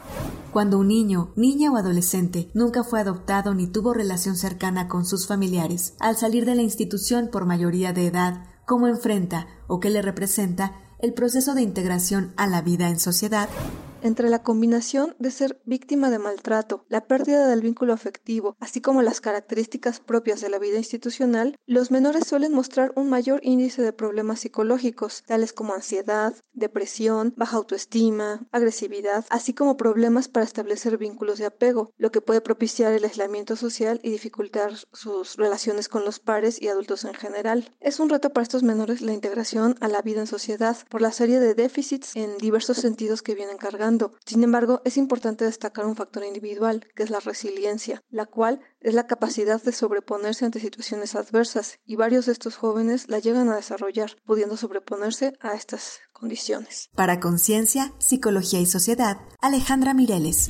Cuando 0.52 0.80
un 0.80 0.88
niño, 0.88 1.32
niña 1.36 1.72
o 1.72 1.78
adolescente 1.78 2.50
nunca 2.56 2.84
fue 2.84 3.02
adoptado 3.02 3.54
ni 3.54 3.68
tuvo 3.68 3.94
relación 3.94 4.36
cercana 4.36 4.88
con 4.88 5.06
sus 5.06 5.28
familiares, 5.28 5.94
al 6.00 6.18
salir 6.18 6.46
de 6.46 6.56
la 6.56 6.64
institución 6.64 7.30
por 7.32 7.46
mayoría 7.46 7.94
de 7.94 8.08
edad, 8.08 8.46
cómo 8.70 8.88
enfrenta 8.88 9.48
o 9.66 9.80
qué 9.80 9.90
le 9.90 10.04
representa 10.04 10.74
el 11.00 11.16
proceso 11.16 11.56
de 11.56 11.64
integración 11.64 12.34
a 12.38 12.46
la 12.46 12.62
vida 12.62 12.90
en 12.90 13.00
sociedad 13.00 13.50
entre 14.02 14.30
la 14.30 14.44
combinación 14.44 15.16
de 15.20 15.32
ser 15.32 15.62
víctima 15.66 16.10
de 16.10 16.20
maltrato, 16.20 16.86
la 16.90 17.06
pérdida 17.08 17.48
del 17.48 17.62
vínculo 17.62 17.94
afectivo, 17.94 18.56
así 18.60 18.82
como 18.82 19.02
las 19.02 19.22
características 19.22 20.00
propias 20.00 20.42
de 20.42 20.50
la 20.50 20.60
vida 20.60 20.78
institucional, 20.78 21.58
los 21.66 21.92
menores 21.92 22.28
suelen 22.28 22.54
mostrar 22.54 22.92
un 22.96 23.10
mayor 23.10 23.40
índice 23.44 23.82
de 23.82 23.94
problemas 23.94 24.40
psicológicos, 24.42 25.24
tales 25.26 25.54
como 25.54 25.74
ansiedad, 25.74 26.34
depresión, 26.54 27.34
baja 27.36 27.58
autoestima, 27.58 28.48
agresividad, 28.52 29.26
así 29.30 29.54
como 29.54 29.78
problemas 29.78 30.28
para 30.28 30.46
establecer 30.46 30.98
vínculos 30.98 31.38
de 31.40 31.46
apego, 31.46 31.92
lo 31.98 32.12
que 32.12 32.22
puede 32.22 32.42
propiciar 32.42 32.94
el 32.94 33.04
aislamiento 33.04 33.56
social 33.56 34.00
y 34.04 34.12
dificultar 34.12 34.74
sus 34.94 35.36
relaciones 35.38 35.90
con 35.90 36.06
los 36.06 36.20
pares 36.20 36.62
y 36.62 36.68
adultos 36.68 37.06
en 37.06 37.14
general. 37.14 37.74
Es 37.80 38.00
un 38.00 38.10
reto 38.10 38.32
para 38.32 38.44
estos 38.44 38.64
menores 38.64 39.02
la 39.02 39.14
integración 39.14 39.76
a 39.82 39.88
la 39.88 40.02
vida 40.02 40.22
en 40.22 40.28
sociedad 40.28 40.78
por 40.90 41.02
la 41.02 41.12
serie 41.12 41.40
de 41.40 41.54
déficits 41.56 42.16
en 42.16 42.38
diversos 42.38 42.78
sentidos 42.78 43.22
que 43.22 43.36
vienen 43.36 43.58
cargando 43.58 43.89
sin 44.26 44.44
embargo, 44.44 44.82
es 44.86 44.98
importante 44.98 45.46
destacar 45.46 45.86
un 45.86 45.96
factor 45.96 46.24
individual, 46.24 46.86
que 46.96 47.04
es 47.04 47.10
la 47.10 47.20
resiliencia, 47.20 48.04
la 48.10 48.26
cual 48.26 48.62
es 48.82 48.94
la 48.94 49.08
capacidad 49.08 49.62
de 49.62 49.72
sobreponerse 49.72 50.46
ante 50.46 50.60
situaciones 50.60 51.16
adversas, 51.16 51.80
y 51.86 51.96
varios 51.96 52.26
de 52.26 52.34
estos 52.34 52.56
jóvenes 52.56 53.10
la 53.10 53.20
llegan 53.20 53.50
a 53.50 53.56
desarrollar, 53.56 54.16
pudiendo 54.26 54.58
sobreponerse 54.58 55.34
a 55.40 55.54
estas 55.54 56.00
condiciones. 56.14 56.90
Para 56.96 57.20
Conciencia, 57.20 57.94
Psicología 58.00 58.60
y 58.60 58.66
Sociedad, 58.66 59.18
Alejandra 59.42 59.94
Mireles. 59.94 60.50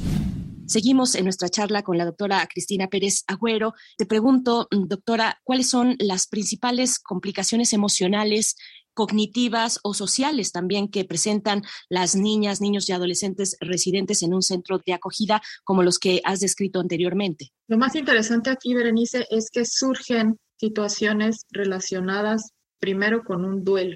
Seguimos 0.69 1.15
en 1.15 1.24
nuestra 1.24 1.50
charla 1.50 1.81
con 1.81 1.98
la 1.98 2.05
doctora 2.05 2.48
Cristina 2.48 2.89
Pérez 2.89 3.24
Agüero. 3.25 3.74
Te 3.98 4.05
pregunto, 4.05 4.67
doctora, 4.69 5.39
¿cuáles 5.43 5.67
son 5.67 5.96
las 5.98 6.27
principales 6.27 7.00
complicaciones 7.00 7.74
emocionales 7.74 8.55
cognitivas 9.00 9.79
o 9.84 9.94
sociales 9.94 10.51
también 10.51 10.89
que 10.89 11.06
presentan 11.06 11.62
las 11.88 12.18
niñas, 12.18 12.60
niños 12.60 12.89
y 12.89 12.91
adolescentes 12.91 13.56
residentes 13.62 14.24
en 14.24 14.34
un 14.34 14.41
centro 14.41 14.82
de 14.86 14.91
acogida 14.91 15.41
como 15.63 15.84
los 15.84 16.00
que 16.00 16.20
has 16.25 16.41
descrito 16.41 16.82
anteriormente. 16.82 17.53
Lo 17.70 17.77
más 17.77 17.96
interesante 17.96 18.50
aquí, 18.50 18.74
Berenice, 18.74 19.25
es 19.29 19.51
que 19.51 19.63
surgen 19.63 20.36
situaciones 20.58 21.46
relacionadas 21.50 22.51
primero 22.77 23.24
con 23.24 23.46
un 23.46 23.63
duelo, 23.63 23.96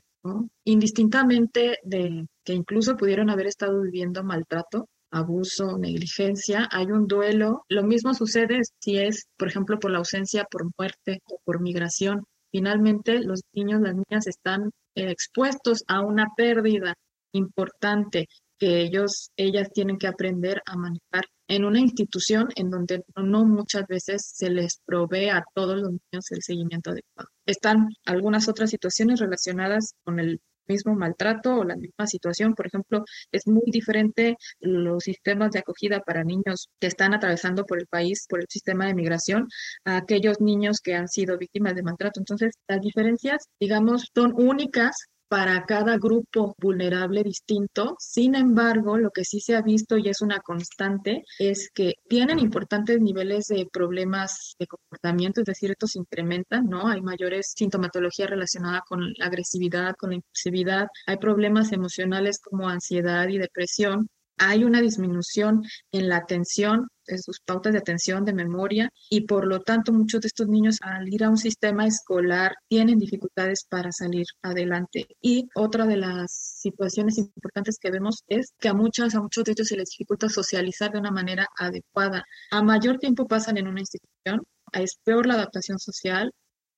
indistintamente 0.63 1.79
de 1.83 2.25
que 2.45 2.53
incluso 2.53 2.95
pudieron 2.95 3.29
haber 3.29 3.47
estado 3.47 3.81
viviendo 3.81 4.23
maltrato, 4.23 4.87
abuso, 5.11 5.77
negligencia, 5.77 6.69
hay 6.71 6.85
un 6.85 7.07
duelo. 7.07 7.65
Lo 7.67 7.83
mismo 7.83 8.13
sucede 8.13 8.61
si 8.79 8.99
es, 8.99 9.27
por 9.35 9.49
ejemplo, 9.49 9.81
por 9.81 9.91
la 9.91 9.97
ausencia 9.97 10.47
por 10.49 10.63
muerte 10.77 11.21
o 11.25 11.41
por 11.43 11.59
migración. 11.59 12.23
Finalmente, 12.53 13.19
los 13.19 13.41
niños, 13.53 13.81
las 13.81 13.95
niñas 13.95 14.27
están 14.27 14.69
expuestos 14.93 15.83
a 15.87 16.01
una 16.01 16.27
pérdida 16.37 16.93
importante 17.33 18.27
que 18.59 18.81
ellos, 18.81 19.31
ellas 19.35 19.71
tienen 19.73 19.97
que 19.97 20.05
aprender 20.05 20.61
a 20.67 20.77
manejar 20.77 21.25
en 21.47 21.65
una 21.65 21.79
institución 21.79 22.49
en 22.55 22.69
donde 22.69 23.03
no 23.15 23.43
muchas 23.43 23.87
veces 23.87 24.31
se 24.35 24.51
les 24.51 24.79
provee 24.85 25.29
a 25.29 25.43
todos 25.55 25.77
los 25.77 25.89
niños 25.89 26.31
el 26.31 26.43
seguimiento 26.43 26.91
adecuado. 26.91 27.29
Están 27.47 27.89
algunas 28.05 28.47
otras 28.47 28.69
situaciones 28.69 29.19
relacionadas 29.19 29.95
con 30.03 30.19
el 30.19 30.39
mismo 30.67 30.95
maltrato 30.95 31.55
o 31.57 31.63
la 31.63 31.75
misma 31.75 32.07
situación. 32.07 32.53
Por 32.55 32.67
ejemplo, 32.67 33.03
es 33.31 33.47
muy 33.47 33.63
diferente 33.67 34.37
los 34.59 35.03
sistemas 35.03 35.51
de 35.51 35.59
acogida 35.59 36.01
para 36.01 36.23
niños 36.23 36.69
que 36.79 36.87
están 36.87 37.13
atravesando 37.13 37.65
por 37.65 37.79
el 37.79 37.87
país, 37.87 38.25
por 38.29 38.41
el 38.41 38.47
sistema 38.49 38.87
de 38.87 38.95
migración, 38.95 39.47
a 39.85 39.97
aquellos 39.97 40.41
niños 40.41 40.79
que 40.81 40.95
han 40.95 41.07
sido 41.07 41.37
víctimas 41.37 41.75
de 41.75 41.83
maltrato. 41.83 42.19
Entonces, 42.19 42.53
las 42.67 42.81
diferencias, 42.81 43.47
digamos, 43.59 44.09
son 44.13 44.33
únicas 44.35 45.07
para 45.33 45.65
cada 45.65 45.97
grupo 45.97 46.53
vulnerable 46.59 47.23
distinto. 47.23 47.95
Sin 47.97 48.35
embargo, 48.35 48.99
lo 48.99 49.09
que 49.09 49.25
sí 49.25 49.39
se 49.39 49.55
ha 49.55 49.63
visto 49.63 49.97
y 49.97 50.07
es 50.07 50.21
una 50.21 50.39
constante 50.41 51.23
es 51.39 51.71
que 51.73 51.95
tienen 52.07 52.37
importantes 52.37 53.01
niveles 53.01 53.47
de 53.47 53.67
problemas 53.73 54.53
de 54.59 54.67
comportamiento, 54.67 55.41
es 55.41 55.45
decir, 55.45 55.71
estos 55.71 55.95
incrementan, 55.95 56.67
¿no? 56.67 56.87
Hay 56.87 57.01
mayores 57.01 57.51
sintomatología 57.57 58.27
relacionada 58.27 58.83
con 58.87 59.11
la 59.17 59.25
agresividad, 59.25 59.95
con 59.97 60.11
la 60.11 60.17
impulsividad, 60.17 60.85
hay 61.07 61.17
problemas 61.17 61.71
emocionales 61.71 62.39
como 62.39 62.69
ansiedad 62.69 63.27
y 63.27 63.39
depresión, 63.39 64.09
hay 64.37 64.63
una 64.63 64.81
disminución 64.81 65.63
en 65.91 66.09
la 66.09 66.17
atención, 66.17 66.87
en 67.07 67.21
sus 67.21 67.39
pautas 67.41 67.73
de 67.73 67.79
atención, 67.79 68.25
de 68.25 68.33
memoria, 68.33 68.89
y 69.09 69.21
por 69.21 69.45
lo 69.45 69.61
tanto 69.61 69.91
muchos 69.91 70.21
de 70.21 70.27
estos 70.27 70.47
niños 70.47 70.77
al 70.81 71.11
ir 71.11 71.23
a 71.23 71.29
un 71.29 71.37
sistema 71.37 71.85
escolar 71.85 72.53
tienen 72.67 72.99
dificultades 72.99 73.65
para 73.69 73.91
salir 73.91 74.25
adelante. 74.41 75.07
Y 75.21 75.47
otra 75.55 75.85
de 75.85 75.97
las 75.97 76.31
situaciones 76.31 77.17
importantes 77.17 77.77
que 77.79 77.91
vemos 77.91 78.23
es 78.27 78.53
que 78.59 78.69
a 78.69 78.73
muchas, 78.73 79.15
a 79.15 79.21
muchos 79.21 79.43
de 79.43 79.51
ellos 79.51 79.67
se 79.67 79.77
les 79.77 79.89
dificulta 79.89 80.29
socializar 80.29 80.91
de 80.91 80.99
una 80.99 81.11
manera 81.11 81.47
adecuada. 81.57 82.23
A 82.51 82.63
mayor 82.63 82.97
tiempo 82.97 83.27
pasan 83.27 83.57
en 83.57 83.67
una 83.67 83.81
institución, 83.81 84.43
es 84.71 84.97
peor 85.03 85.25
la 85.25 85.35
adaptación 85.35 85.79
social, 85.79 86.31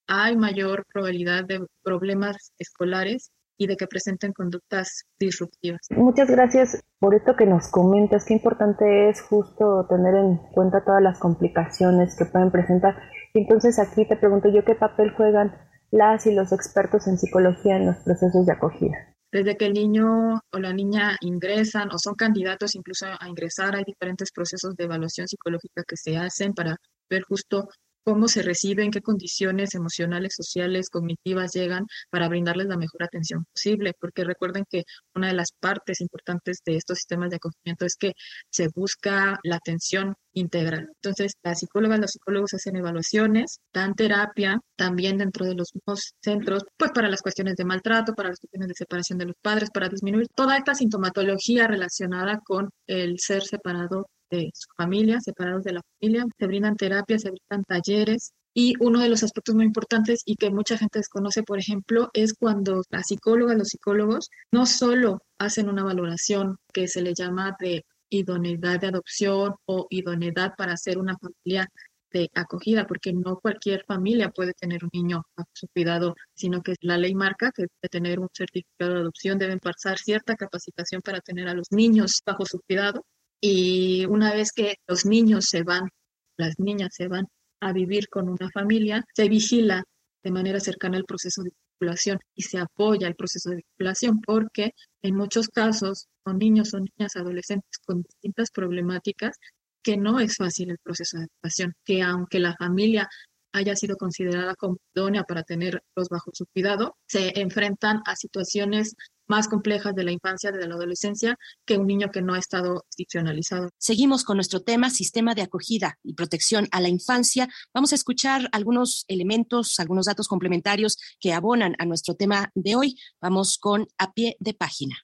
hay 0.08 0.38
mayor 0.38 0.86
probabilidad 0.92 1.46
de 1.46 1.66
problemas 1.84 2.52
escolares 2.60 3.32
y 3.58 3.68
de 3.68 3.76
que 3.78 3.88
presenten 3.88 4.34
conductas 4.34 5.04
disruptivas. 5.20 5.82
Muchas 5.92 6.30
gracias 6.30 6.82
por 7.00 7.16
esto 7.16 7.36
que 7.36 7.46
nos 7.46 7.70
comentas. 7.70 8.26
Qué 8.26 8.34
importante 8.34 9.10
es 9.10 9.22
justo 9.22 9.86
tener 9.88 10.16
en 10.16 10.38
cuenta 10.54 10.84
todas 10.84 11.02
las 11.02 11.20
complicaciones 11.20 12.16
que 12.18 12.26
pueden 12.26 12.52
presentar. 12.52 12.98
Y 13.34 13.40
entonces 13.40 13.80
aquí 13.80 14.08
te 14.08 14.18
pregunto 14.18 14.50
yo 14.50 14.64
qué 14.66 14.76
papel 14.76 15.12
juegan 15.12 15.56
las 15.92 16.26
y 16.26 16.34
los 16.34 16.52
expertos 16.52 17.08
en 17.08 17.18
psicología 17.18 17.78
en 17.78 17.86
los 17.88 17.98
procesos 17.98 18.46
de 18.46 18.52
acogida. 18.52 19.16
Desde 19.32 19.58
que 19.58 19.66
el 19.66 19.74
niño 19.74 20.40
o 20.54 20.60
la 20.60 20.72
niña 20.72 21.18
ingresan 21.20 21.90
o 21.92 21.98
son 21.98 22.16
candidatos 22.16 22.76
incluso 22.76 23.06
a 23.20 23.28
ingresar, 23.28 23.76
hay 23.76 23.84
diferentes 23.84 24.32
procesos 24.32 24.76
de 24.76 24.86
evaluación 24.86 25.28
psicológica 25.28 25.84
que 25.86 25.98
se 25.98 26.18
hacen 26.18 26.54
para 26.54 26.78
ver 27.10 27.24
justo 27.24 27.68
cómo 28.06 28.28
se 28.28 28.44
reciben, 28.44 28.92
qué 28.92 29.02
condiciones 29.02 29.74
emocionales, 29.76 30.36
sociales, 30.36 30.90
cognitivas 30.90 31.54
llegan 31.54 31.88
para 32.12 32.30
brindarles 32.30 32.68
la 32.68 32.78
mejor 32.78 33.04
atención 33.04 33.46
posible, 33.52 33.94
porque 34.00 34.24
recuerden 34.24 34.64
que 34.70 34.84
una 35.16 35.28
de 35.28 35.34
las 35.34 35.52
partes 35.60 36.02
importantes 36.02 36.62
de 36.66 36.78
estos 36.78 37.00
sistemas 37.00 37.32
de 37.32 37.38
acogimiento 37.38 37.86
es 37.86 37.96
que 37.98 38.14
se 38.50 38.70
busca 38.76 39.40
la 39.44 39.56
atención 39.58 40.16
integral. 40.34 40.90
Entonces, 41.02 41.34
las 41.44 41.60
psicólogas, 41.60 42.00
los 42.00 42.12
psicólogos 42.12 42.54
hacen 42.54 42.76
evaluaciones, 42.76 43.60
dan 43.74 43.96
terapia 43.96 44.60
también 44.76 45.18
dentro 45.18 45.46
de 45.46 45.56
los 45.56 45.74
mismos 45.74 46.14
centros, 46.22 46.64
pues 46.78 46.92
para 46.92 47.10
las 47.10 47.22
cuestiones 47.22 47.56
de 47.56 47.66
maltrato, 47.66 48.14
para 48.14 48.30
las 48.30 48.40
cuestiones 48.40 48.68
de 48.68 48.76
separación 48.76 49.18
de 49.18 49.26
los 49.26 49.36
padres, 49.42 49.72
para 49.72 49.90
disminuir 49.90 50.28
toda 50.36 50.58
esta 50.58 50.76
sintomatología 50.76 51.68
relacionada 51.68 52.42
con 52.46 52.70
el 52.86 53.18
ser 53.20 53.44
separado 53.44 54.08
de 54.30 54.52
su 54.54 54.68
familia, 54.76 55.20
separados 55.22 55.64
de 55.64 55.74
la 55.74 55.82
familia, 56.00 56.26
se 56.38 56.48
brindan 56.48 56.76
terapias, 56.76 57.22
se 57.22 57.32
brindan 57.32 57.64
talleres. 57.66 58.34
Y 58.54 58.74
uno 58.80 59.00
de 59.00 59.10
los 59.10 59.22
aspectos 59.24 59.54
muy 59.54 59.66
importantes 59.66 60.22
y 60.26 60.36
que 60.36 60.50
mucha 60.50 60.78
gente 60.78 61.00
desconoce, 61.00 61.44
por 61.44 61.60
ejemplo, 61.60 62.10
es 62.14 62.34
cuando 62.34 62.84
las 62.90 63.08
psicólogas, 63.08 63.58
los 63.58 63.68
psicólogos, 63.68 64.30
no 64.52 64.66
solo 64.66 65.22
hacen 65.38 65.68
una 65.70 65.84
valoración 65.84 66.58
que 66.74 66.88
se 66.88 67.02
le 67.02 67.14
llama 67.14 67.56
de 67.60 67.86
idoneidad 68.10 68.80
de 68.80 68.88
adopción 68.88 69.56
o 69.66 69.88
idoneidad 69.90 70.54
para 70.58 70.74
hacer 70.74 70.98
una 70.98 71.18
familia 71.18 71.70
de 72.12 72.30
acogida, 72.34 72.88
porque 72.88 73.12
no 73.12 73.38
cualquier 73.40 73.84
familia 73.86 74.30
puede 74.30 74.54
tener 74.54 74.86
un 74.86 74.90
niño 74.94 75.24
bajo 75.36 75.50
su 75.54 75.68
cuidado, 75.68 76.16
sino 76.34 76.62
que 76.62 76.76
la 76.80 76.98
ley 76.98 77.14
marca 77.14 77.52
que 77.52 77.64
de 77.64 77.90
tener 77.90 78.20
un 78.20 78.30
certificado 78.32 78.94
de 78.94 79.00
adopción 79.02 79.38
deben 79.38 79.60
pasar 79.60 79.98
cierta 79.98 80.36
capacitación 80.38 81.02
para 81.02 81.20
tener 81.20 81.50
a 81.50 81.54
los 81.54 81.72
niños 81.72 82.22
bajo 82.26 82.46
su 82.46 82.62
cuidado 82.62 83.04
y 83.48 84.06
una 84.06 84.34
vez 84.34 84.52
que 84.52 84.78
los 84.88 85.06
niños 85.06 85.46
se 85.46 85.62
van, 85.62 85.90
las 86.36 86.58
niñas 86.58 86.96
se 86.96 87.08
van 87.08 87.28
a 87.62 87.74
vivir 87.74 88.10
con 88.10 88.28
una 88.28 88.50
familia, 88.52 89.06
se 89.14 89.30
vigila 89.30 89.84
de 90.24 90.32
manera 90.32 90.60
cercana 90.60 90.98
al 90.98 91.06
proceso 91.06 91.44
de 91.44 91.52
vinculación 91.80 92.18
y 92.34 92.42
se 92.42 92.58
apoya 92.58 93.08
el 93.08 93.14
proceso 93.14 93.52
de 93.52 93.58
vinculación 93.58 94.20
porque 94.22 94.72
en 95.04 95.16
muchos 95.16 95.50
casos 95.50 96.08
son 96.26 96.40
niños 96.40 96.74
o 96.74 96.80
niñas 96.80 97.16
adolescentes 97.16 97.78
con 97.86 98.02
distintas 98.02 98.50
problemáticas 98.50 99.38
que 99.84 99.96
no 99.96 100.20
es 100.20 100.38
fácil 100.38 100.72
el 100.72 100.80
proceso 100.80 101.18
de 101.18 101.26
adaptación, 101.26 101.74
que 101.86 102.02
aunque 102.02 102.40
la 102.40 102.56
familia 102.56 103.08
haya 103.56 103.76
sido 103.76 103.96
considerada 103.98 104.56
como 104.56 104.78
idónea 104.94 105.24
para 105.24 105.44
tenerlos 105.44 106.10
bajo 106.10 106.32
su 106.34 106.46
cuidado, 106.48 106.98
se 107.08 107.40
enfrentan 107.40 108.02
a 108.06 108.16
situaciones 108.16 108.96
más 109.28 109.48
complejas 109.48 109.96
de 109.96 110.04
la 110.04 110.12
infancia, 110.12 110.52
de 110.52 110.68
la 110.68 110.76
adolescencia, 110.76 111.38
que 111.66 111.78
un 111.78 111.88
niño 111.88 112.12
que 112.12 112.22
no 112.22 112.36
ha 112.36 112.40
estado 112.40 112.86
institucionalizado. 112.90 113.70
Seguimos 113.78 114.24
con 114.24 114.38
nuestro 114.38 114.62
tema, 114.62 114.90
sistema 114.92 115.34
de 115.34 115.42
acogida 115.42 115.98
y 116.04 116.14
protección 116.14 116.68
a 116.72 116.80
la 116.80 116.90
infancia. 116.90 117.48
Vamos 117.74 117.92
a 117.92 117.96
escuchar 117.96 118.48
algunos 118.52 119.06
elementos, 119.08 119.80
algunos 119.80 120.06
datos 120.06 120.28
complementarios 120.28 120.98
que 121.20 121.34
abonan 121.34 121.76
a 121.80 121.86
nuestro 121.86 122.16
tema 122.16 122.52
de 122.54 122.76
hoy. 122.76 123.00
Vamos 123.20 123.58
con 123.58 123.88
a 123.98 124.14
pie 124.14 124.36
de 124.40 124.54
página. 124.54 124.96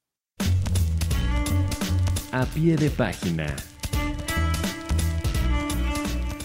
A 2.31 2.45
pie 2.45 2.75
de 2.75 2.89
página. 2.91 3.55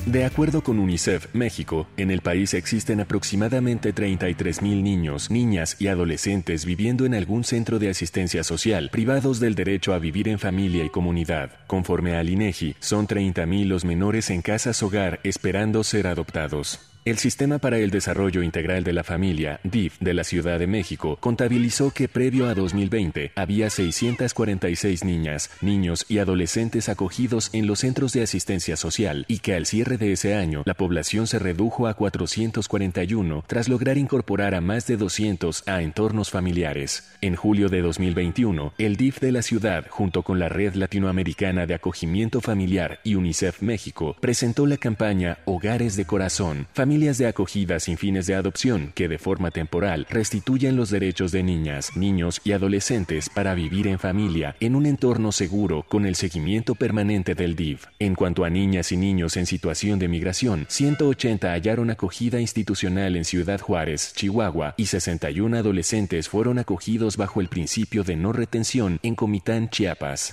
De 0.06 0.24
acuerdo 0.24 0.62
con 0.62 0.78
UNICEF 0.78 1.34
México, 1.34 1.88
en 1.96 2.12
el 2.12 2.20
país 2.20 2.54
existen 2.54 3.00
aproximadamente 3.00 3.92
33.000 3.92 4.80
niños, 4.80 5.32
niñas 5.32 5.76
y 5.80 5.88
adolescentes 5.88 6.64
viviendo 6.64 7.06
en 7.06 7.14
algún 7.14 7.42
centro 7.42 7.80
de 7.80 7.90
asistencia 7.90 8.44
social, 8.44 8.88
privados 8.90 9.40
del 9.40 9.56
derecho 9.56 9.94
a 9.94 9.98
vivir 9.98 10.28
en 10.28 10.38
familia 10.38 10.84
y 10.84 10.90
comunidad. 10.90 11.50
Conforme 11.66 12.14
al 12.14 12.30
INEGI, 12.30 12.76
son 12.78 13.08
30.000 13.08 13.64
los 13.64 13.84
menores 13.84 14.30
en 14.30 14.42
casas 14.42 14.80
hogar 14.84 15.18
esperando 15.24 15.82
ser 15.82 16.06
adoptados. 16.06 16.95
El 17.06 17.18
Sistema 17.18 17.58
para 17.58 17.78
el 17.78 17.92
Desarrollo 17.92 18.42
Integral 18.42 18.82
de 18.82 18.92
la 18.92 19.04
Familia, 19.04 19.60
DIF, 19.62 19.96
de 20.00 20.12
la 20.12 20.24
Ciudad 20.24 20.58
de 20.58 20.66
México, 20.66 21.18
contabilizó 21.20 21.92
que 21.92 22.08
previo 22.08 22.48
a 22.48 22.54
2020 22.54 23.30
había 23.36 23.70
646 23.70 25.04
niñas, 25.04 25.50
niños 25.60 26.04
y 26.08 26.18
adolescentes 26.18 26.88
acogidos 26.88 27.50
en 27.52 27.68
los 27.68 27.78
centros 27.78 28.12
de 28.12 28.24
asistencia 28.24 28.74
social 28.74 29.24
y 29.28 29.38
que 29.38 29.54
al 29.54 29.66
cierre 29.66 29.98
de 29.98 30.10
ese 30.10 30.34
año 30.34 30.64
la 30.66 30.74
población 30.74 31.28
se 31.28 31.38
redujo 31.38 31.86
a 31.86 31.94
441 31.94 33.44
tras 33.46 33.68
lograr 33.68 33.98
incorporar 33.98 34.56
a 34.56 34.60
más 34.60 34.88
de 34.88 34.96
200 34.96 35.62
a 35.68 35.82
entornos 35.82 36.32
familiares. 36.32 37.08
En 37.20 37.36
julio 37.36 37.68
de 37.68 37.82
2021, 37.82 38.72
el 38.78 38.96
DIF 38.96 39.20
de 39.20 39.30
la 39.30 39.42
ciudad, 39.42 39.86
junto 39.90 40.24
con 40.24 40.40
la 40.40 40.48
Red 40.48 40.74
Latinoamericana 40.74 41.66
de 41.66 41.74
Acogimiento 41.74 42.40
Familiar 42.40 42.98
y 43.04 43.14
UNICEF 43.14 43.62
México, 43.62 44.16
presentó 44.18 44.66
la 44.66 44.76
campaña 44.76 45.38
Hogares 45.44 45.94
de 45.94 46.04
Corazón, 46.04 46.66
familias 46.96 47.18
de 47.18 47.26
acogida 47.26 47.78
sin 47.78 47.98
fines 47.98 48.26
de 48.26 48.34
adopción 48.34 48.90
que 48.94 49.06
de 49.06 49.18
forma 49.18 49.50
temporal 49.50 50.06
restituyen 50.08 50.76
los 50.76 50.88
derechos 50.88 51.30
de 51.30 51.42
niñas, 51.42 51.94
niños 51.94 52.40
y 52.42 52.52
adolescentes 52.52 53.28
para 53.28 53.54
vivir 53.54 53.86
en 53.86 53.98
familia 53.98 54.56
en 54.60 54.74
un 54.74 54.86
entorno 54.86 55.30
seguro 55.30 55.84
con 55.86 56.06
el 56.06 56.14
seguimiento 56.14 56.74
permanente 56.74 57.34
del 57.34 57.54
DIV. 57.54 57.80
En 57.98 58.14
cuanto 58.14 58.46
a 58.46 58.48
niñas 58.48 58.92
y 58.92 58.96
niños 58.96 59.36
en 59.36 59.44
situación 59.44 59.98
de 59.98 60.08
migración, 60.08 60.64
180 60.70 61.52
hallaron 61.52 61.90
acogida 61.90 62.40
institucional 62.40 63.14
en 63.16 63.26
Ciudad 63.26 63.60
Juárez, 63.60 64.14
Chihuahua, 64.14 64.72
y 64.78 64.86
61 64.86 65.54
adolescentes 65.54 66.30
fueron 66.30 66.58
acogidos 66.58 67.18
bajo 67.18 67.42
el 67.42 67.48
principio 67.48 68.04
de 68.04 68.16
no 68.16 68.32
retención 68.32 69.00
en 69.02 69.16
Comitán, 69.16 69.68
Chiapas. 69.68 70.32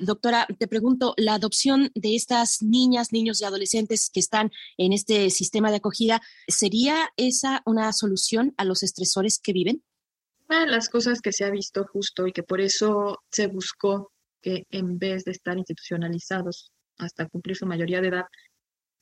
Doctora, 0.00 0.46
te 0.58 0.68
pregunto, 0.68 1.14
la 1.16 1.34
adopción 1.34 1.90
de 1.94 2.14
estas 2.14 2.62
niñas, 2.62 3.12
niños 3.12 3.40
y 3.40 3.44
adolescentes 3.44 4.10
que 4.12 4.20
están 4.20 4.50
en 4.76 4.92
este 4.92 5.30
sistema 5.30 5.70
de 5.70 5.76
acogida, 5.76 6.20
¿sería 6.46 7.10
esa 7.16 7.62
una 7.66 7.92
solución 7.92 8.54
a 8.56 8.64
los 8.64 8.82
estresores 8.82 9.40
que 9.42 9.52
viven? 9.52 9.82
Una 10.48 10.60
de 10.60 10.68
las 10.68 10.88
cosas 10.88 11.20
que 11.20 11.32
se 11.32 11.44
ha 11.44 11.50
visto 11.50 11.84
justo 11.84 12.26
y 12.26 12.32
que 12.32 12.42
por 12.42 12.60
eso 12.60 13.18
se 13.30 13.48
buscó 13.48 14.12
que 14.40 14.64
en 14.70 14.98
vez 14.98 15.24
de 15.24 15.32
estar 15.32 15.58
institucionalizados 15.58 16.72
hasta 16.96 17.28
cumplir 17.28 17.56
su 17.56 17.66
mayoría 17.66 18.00
de 18.00 18.08
edad, 18.08 18.24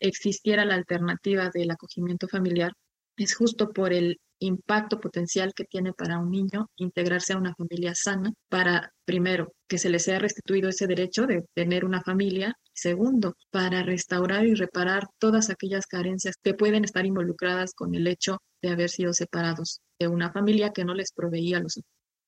existiera 0.01 0.65
la 0.65 0.75
alternativa 0.75 1.51
del 1.53 1.71
acogimiento 1.71 2.29
familiar, 2.29 2.73
es 3.17 3.35
justo 3.35 3.73
por 3.73 3.93
el 3.93 4.19
impacto 4.39 5.01
potencial 5.01 5.55
que 5.55 5.65
tiene 5.65 5.93
para 5.93 6.19
un 6.19 6.31
niño 6.31 6.69
integrarse 6.77 7.33
a 7.33 7.39
una 7.39 7.55
familia 7.55 7.95
sana, 7.95 8.33
para, 8.49 8.93
primero, 9.05 9.53
que 9.69 9.79
se 9.79 9.89
le 9.89 9.99
sea 9.99 10.19
restituido 10.19 10.69
ese 10.69 10.87
derecho 10.87 11.27
de 11.27 11.45
tener 11.55 11.85
una 11.85 12.03
familia, 12.03 12.55
segundo, 12.75 13.35
para 13.51 13.83
restaurar 13.83 14.47
y 14.47 14.55
reparar 14.55 15.07
todas 15.19 15.51
aquellas 15.51 15.87
carencias 15.87 16.37
que 16.43 16.55
pueden 16.55 16.85
estar 16.85 17.07
involucradas 17.07 17.73
con 17.75 17.95
el 17.95 18.07
hecho 18.07 18.39
de 18.63 18.71
haber 18.71 18.91
sido 18.91 19.13
separados 19.13 19.81
de 19.99 20.09
una 20.09 20.31
familia 20.33 20.73
que 20.73 20.85
no 20.85 20.95
les 20.95 21.13
proveía 21.13 21.61
los. 21.61 21.81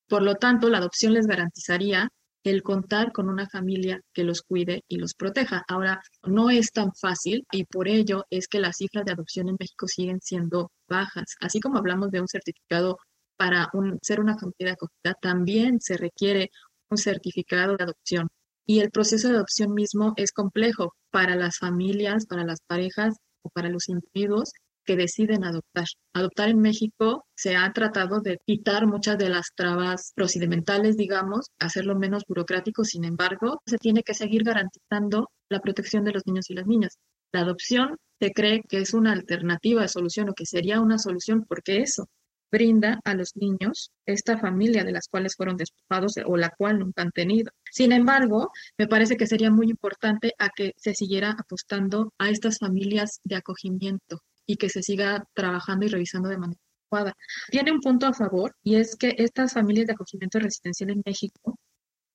Por 0.09 0.23
lo 0.23 0.37
tanto, 0.37 0.71
la 0.71 0.79
adopción 0.79 1.13
les 1.13 1.27
garantizaría 1.27 2.09
el 2.45 2.63
contar 2.63 3.13
con 3.13 3.29
una 3.29 3.49
familia 3.49 4.01
que 4.13 4.25
los 4.25 4.43
cuide 4.43 4.85
y 4.89 4.97
los 4.97 5.15
proteja. 5.15 5.65
Ahora, 5.69 6.01
no 6.23 6.51
es 6.51 6.73
tan 6.73 6.93
fácil 6.95 7.47
y 7.51 7.65
por 7.65 7.89
ello 7.89 8.25
es 8.31 8.49
que 8.49 8.61
las 8.61 8.77
cifras 8.77 9.05
de 9.05 9.13
adopción 9.13 9.49
en 9.49 9.57
México 9.59 9.87
siguen 9.89 10.21
siendo 10.21 10.71
bajas. 10.89 11.37
Así 11.41 11.61
como 11.61 11.79
hablamos 11.79 12.11
de 12.11 12.21
un 12.21 12.29
certificado 12.29 12.99
para 13.37 13.71
ser 14.03 14.21
una 14.21 14.37
familia 14.37 14.67
de 14.67 14.71
acogida, 14.73 15.15
también 15.21 15.81
se 15.81 15.97
requiere 15.97 16.51
un 16.91 16.99
certificado 16.99 17.77
de 17.77 17.85
adopción. 17.85 18.29
Y 18.67 18.81
el 18.81 18.91
proceso 18.91 19.29
de 19.29 19.37
adopción 19.37 19.73
mismo 19.73 20.13
es 20.17 20.33
complejo 20.33 20.95
para 21.11 21.37
las 21.37 21.59
familias, 21.59 22.27
para 22.27 22.45
las 22.45 22.61
parejas 22.67 23.17
o 23.43 23.51
para 23.51 23.69
los 23.71 23.89
individuos 23.89 24.53
que 24.89 24.97
deciden 24.97 25.45
adoptar. 25.45 25.85
Adoptar 26.15 26.49
en 26.49 26.61
México 26.61 27.27
se 27.37 27.57
ha 27.57 27.71
tratado 27.75 28.23
de 28.23 28.39
quitar 28.47 28.87
muchas 28.87 29.19
de 29.19 29.29
las 29.29 29.53
trabas 29.55 30.13
procedimentales, 30.17 30.97
digamos, 30.97 31.51
hacerlo 31.59 31.95
menos 31.95 32.23
burocrático, 32.27 32.85
sin 32.85 33.05
embargo, 33.05 33.61
se 33.67 33.77
tiene 33.77 34.03
que 34.03 34.15
seguir 34.15 34.45
garantizando 34.45 35.29
la 35.51 35.61
protección 35.61 36.05
de 36.05 36.13
los 36.13 36.27
niños 36.27 36.49
y 36.49 36.55
las 36.55 36.67
niñas. 36.67 36.97
La 37.33 37.41
adopción 37.41 37.99
se 38.19 38.33
cree 38.33 38.63
que 38.67 38.79
es 38.79 38.95
una 38.95 39.13
alternativa 39.13 39.83
de 39.83 39.89
solución 39.89 40.31
o 40.31 40.33
que 40.33 40.47
sería 40.47 40.81
una 40.81 40.97
solución 40.97 41.45
porque 41.47 41.83
eso 41.83 42.09
brinda 42.51 42.99
a 43.05 43.13
los 43.13 43.37
niños 43.37 43.91
esta 44.07 44.39
familia 44.39 44.85
de 44.85 44.93
las 44.93 45.09
cuales 45.09 45.37
fueron 45.37 45.59
despojados 45.59 46.15
o 46.25 46.39
la 46.39 46.49
cual 46.49 46.79
nunca 46.79 47.03
han 47.03 47.13
tenido. 47.13 47.53
Sin 47.71 47.93
embargo, 47.93 48.53
me 48.79 48.87
parece 48.87 49.19
que 49.19 49.27
sería 49.27 49.51
muy 49.51 49.69
importante 49.69 50.33
a 50.39 50.49
que 50.49 50.73
se 50.79 50.95
siguiera 50.95 51.37
apostando 51.39 52.15
a 52.17 52.31
estas 52.31 52.57
familias 52.59 53.21
de 53.25 53.37
acogimiento, 53.37 54.23
y 54.49 54.57
que 54.57 54.71
se 54.71 54.83
siga 54.83 55.25
trabajando 55.35 55.87
y 55.87 55.89
revisando 55.91 56.29
de 56.31 56.39
manera 56.39 56.61
adecuada. 56.91 57.15
Tiene 57.51 57.71
un 57.73 57.81
punto 57.81 58.07
a 58.07 58.15
favor 58.15 58.57
y 58.65 58.77
es 58.77 58.97
que 58.97 59.15
estas 59.19 59.53
familias 59.53 59.87
de 59.87 59.93
acogimiento 59.93 60.39
residencial 60.41 60.91
en 60.91 61.03
México, 61.05 61.59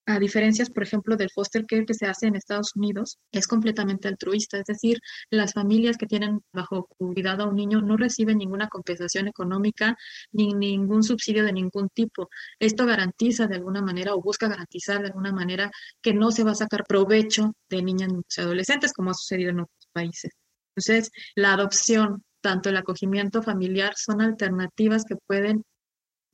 a 0.06 0.18
diferencias, 0.18 0.68
por 0.68 0.82
ejemplo, 0.82 1.16
del 1.16 1.30
foster 1.30 1.64
care 1.64 1.86
que 1.86 1.94
se 1.94 2.06
hace 2.06 2.26
en 2.26 2.36
Estados 2.36 2.76
Unidos, 2.76 3.18
es 3.32 3.46
completamente 3.46 4.08
altruista, 4.08 4.58
es 4.58 4.66
decir, 4.66 4.98
las 5.30 5.54
familias 5.54 5.96
que 5.96 6.06
tienen 6.06 6.40
bajo 6.52 6.86
cuidado 6.98 7.44
a 7.44 7.48
un 7.48 7.56
niño 7.56 7.80
no 7.80 7.96
reciben 7.96 8.38
ninguna 8.38 8.68
compensación 8.68 9.28
económica 9.28 9.96
ni 10.32 10.52
ningún 10.52 11.04
subsidio 11.04 11.44
de 11.44 11.52
ningún 11.52 11.88
tipo. 11.88 12.28
Esto 12.58 12.84
garantiza 12.84 13.46
de 13.46 13.56
alguna 13.56 13.80
manera 13.80 14.14
o 14.14 14.20
busca 14.20 14.48
garantizar 14.48 15.00
de 15.00 15.06
alguna 15.06 15.32
manera 15.32 15.70
que 16.02 16.12
no 16.12 16.30
se 16.32 16.44
va 16.44 16.50
a 16.50 16.56
sacar 16.56 16.84
provecho 16.84 17.54
de 17.70 17.82
niñas 17.82 18.10
y 18.36 18.40
adolescentes 18.40 18.92
como 18.92 19.10
ha 19.10 19.14
sucedido 19.14 19.50
en 19.50 19.60
otros 19.60 19.88
países. 19.92 20.32
Entonces, 20.76 21.10
la 21.34 21.52
adopción, 21.52 22.22
tanto 22.40 22.68
el 22.68 22.76
acogimiento 22.76 23.42
familiar, 23.42 23.92
son 23.96 24.20
alternativas 24.20 25.04
que 25.04 25.16
pueden 25.26 25.62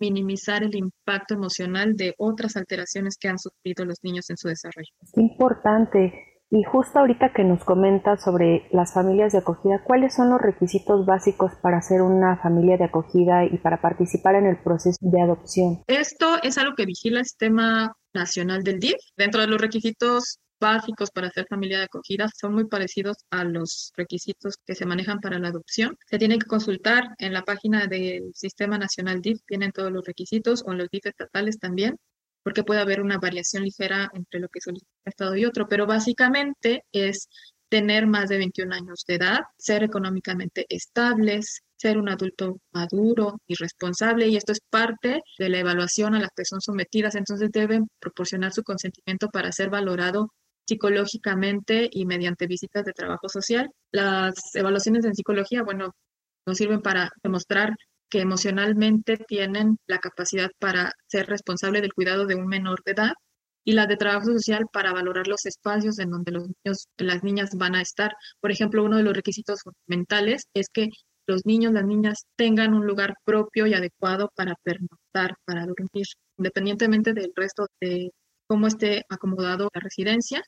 minimizar 0.00 0.62
el 0.62 0.74
impacto 0.74 1.35
emocional 1.35 1.94
de 1.94 2.14
otras 2.18 2.57
alteraciones 2.57 3.16
que 3.20 3.29
han 3.29 3.38
sufrido 3.38 3.85
los 3.85 3.98
niños 4.03 4.31
en 4.31 4.38
su 4.38 4.48
desarrollo. 4.48 4.88
Es 5.03 5.16
importante. 5.16 6.26
Y 6.53 6.64
justo 6.64 6.98
ahorita 6.98 7.33
que 7.33 7.44
nos 7.44 7.62
comenta 7.62 8.16
sobre 8.16 8.66
las 8.72 8.92
familias 8.92 9.33
de 9.33 9.38
acogida, 9.38 9.85
¿cuáles 9.85 10.16
son 10.16 10.31
los 10.31 10.40
requisitos 10.40 11.07
básicos 11.07 11.53
para 11.62 11.81
ser 11.81 12.03
una 12.03 12.38
familia 12.38 12.76
de 12.76 12.85
acogida 12.85 13.44
y 13.44 13.57
para 13.59 13.81
participar 13.81 14.35
en 14.35 14.46
el 14.46 14.61
proceso 14.61 14.98
de 15.00 15.20
adopción? 15.20 15.85
Esto 15.87 16.26
es 16.42 16.59
algo 16.59 16.74
que 16.74 16.87
vigila 16.87 17.20
el 17.20 17.26
Sistema 17.26 17.94
Nacional 18.12 18.64
del 18.64 18.81
DIF. 18.81 18.96
Dentro 19.16 19.40
de 19.40 19.46
los 19.46 19.61
requisitos 19.61 20.40
básicos 20.61 21.11
para 21.11 21.31
ser 21.31 21.46
familia 21.49 21.79
de 21.79 21.85
acogida 21.85 22.29
son 22.38 22.55
muy 22.55 22.66
parecidos 22.66 23.16
a 23.31 23.44
los 23.44 23.92
requisitos 23.96 24.57
que 24.64 24.75
se 24.75 24.87
manejan 24.87 25.20
para 25.20 25.38
la 25.38 25.49
adopción. 25.49 25.96
Se 26.09 26.18
tiene 26.18 26.38
que 26.38 26.46
consultar 26.46 27.14
en 27.18 27.33
la 27.33 27.42
página 27.42 27.87
del 27.87 28.31
Sistema 28.35 28.79
Nacional 28.79 29.20
DIF, 29.20 29.40
tienen 29.46 29.73
todos 29.73 29.90
los 29.90 30.05
requisitos, 30.05 30.62
o 30.66 30.73
en 30.73 30.79
los 30.79 30.88
DIF 30.90 31.07
estatales 31.07 31.59
también, 31.59 31.96
porque 32.42 32.64
puede 32.64 32.81
haber 32.81 33.01
una 33.01 33.18
variación 33.18 33.64
ligera 33.64 34.11
entre 34.14 34.40
lo 34.40 34.49
que 34.49 34.61
solicita 34.61 34.90
un 35.05 35.11
estado 35.11 35.37
y 35.37 35.44
otro, 35.44 35.68
pero 35.68 35.87
básicamente 35.87 36.85
es 36.92 37.29
tener 37.68 38.07
más 38.07 38.29
de 38.29 38.38
21 38.38 38.75
años 38.75 39.05
de 39.07 39.14
edad, 39.14 39.40
ser 39.57 39.85
económicamente 39.85 40.66
estables, 40.68 41.62
ser 41.77 41.99
un 41.99 42.09
adulto 42.09 42.59
maduro 42.73 43.40
y 43.46 43.55
responsable, 43.55 44.29
y 44.29 44.37
esto 44.37 44.53
es 44.53 44.61
parte 44.68 45.23
de 45.38 45.49
la 45.49 45.61
evaluación 45.61 46.14
a 46.14 46.20
la 46.20 46.29
que 46.37 46.44
son 46.44 46.61
sometidas, 46.61 47.14
entonces 47.14 47.51
deben 47.53 47.88
proporcionar 48.01 48.53
su 48.53 48.62
consentimiento 48.62 49.29
para 49.29 49.53
ser 49.53 49.70
valorado 49.70 50.33
psicológicamente 50.71 51.89
y 51.91 52.07
mediante 52.07 52.47
visitas 52.47 52.85
de 52.85 52.93
trabajo 52.93 53.29
social. 53.29 53.69
Las 53.93 54.35
evaluaciones 54.55 55.05
en 55.05 55.15
psicología, 55.15 55.63
bueno, 55.63 55.95
nos 56.47 56.57
sirven 56.57 56.81
para 56.81 57.11
demostrar 57.23 57.75
que 58.09 58.21
emocionalmente 58.21 59.17
tienen 59.17 59.79
la 59.87 59.99
capacidad 59.99 60.51
para 60.59 60.93
ser 61.09 61.27
responsable 61.27 61.81
del 61.81 61.93
cuidado 61.93 62.27
de 62.27 62.37
un 62.37 62.47
menor 62.47 62.83
de 62.85 62.93
edad 62.93 63.13
y 63.65 63.73
la 63.73 63.87
de 63.87 63.97
trabajo 63.97 64.27
social 64.27 64.67
para 64.73 64.93
valorar 64.93 65.27
los 65.27 65.45
espacios 65.45 65.99
en 65.99 66.11
donde 66.11 66.33
los 66.33 66.45
niños, 66.49 66.89
las 66.99 67.23
niñas 67.23 67.51
van 67.55 67.75
a 67.75 67.83
estar. 67.83 68.13
Por 68.41 68.51
ejemplo, 68.51 68.85
uno 68.85 68.97
de 68.97 69.03
los 69.03 69.15
requisitos 69.15 69.61
fundamentales 69.63 70.45
es 70.55 70.69
que 70.73 70.89
los 71.27 71.45
niños, 71.47 71.73
las 71.73 71.85
niñas 71.85 72.27
tengan 72.37 72.75
un 72.75 72.87
lugar 72.87 73.15
propio 73.25 73.67
y 73.67 73.75
adecuado 73.75 74.31
para 74.35 74.55
pernoctar, 74.63 75.35
para 75.45 75.67
dormir, 75.67 76.07
independientemente 76.39 77.13
del 77.13 77.33
resto 77.37 77.67
de 77.81 78.11
cómo 78.51 78.67
esté 78.67 79.05
acomodado 79.09 79.69
la 79.73 79.81
residencia. 79.81 80.43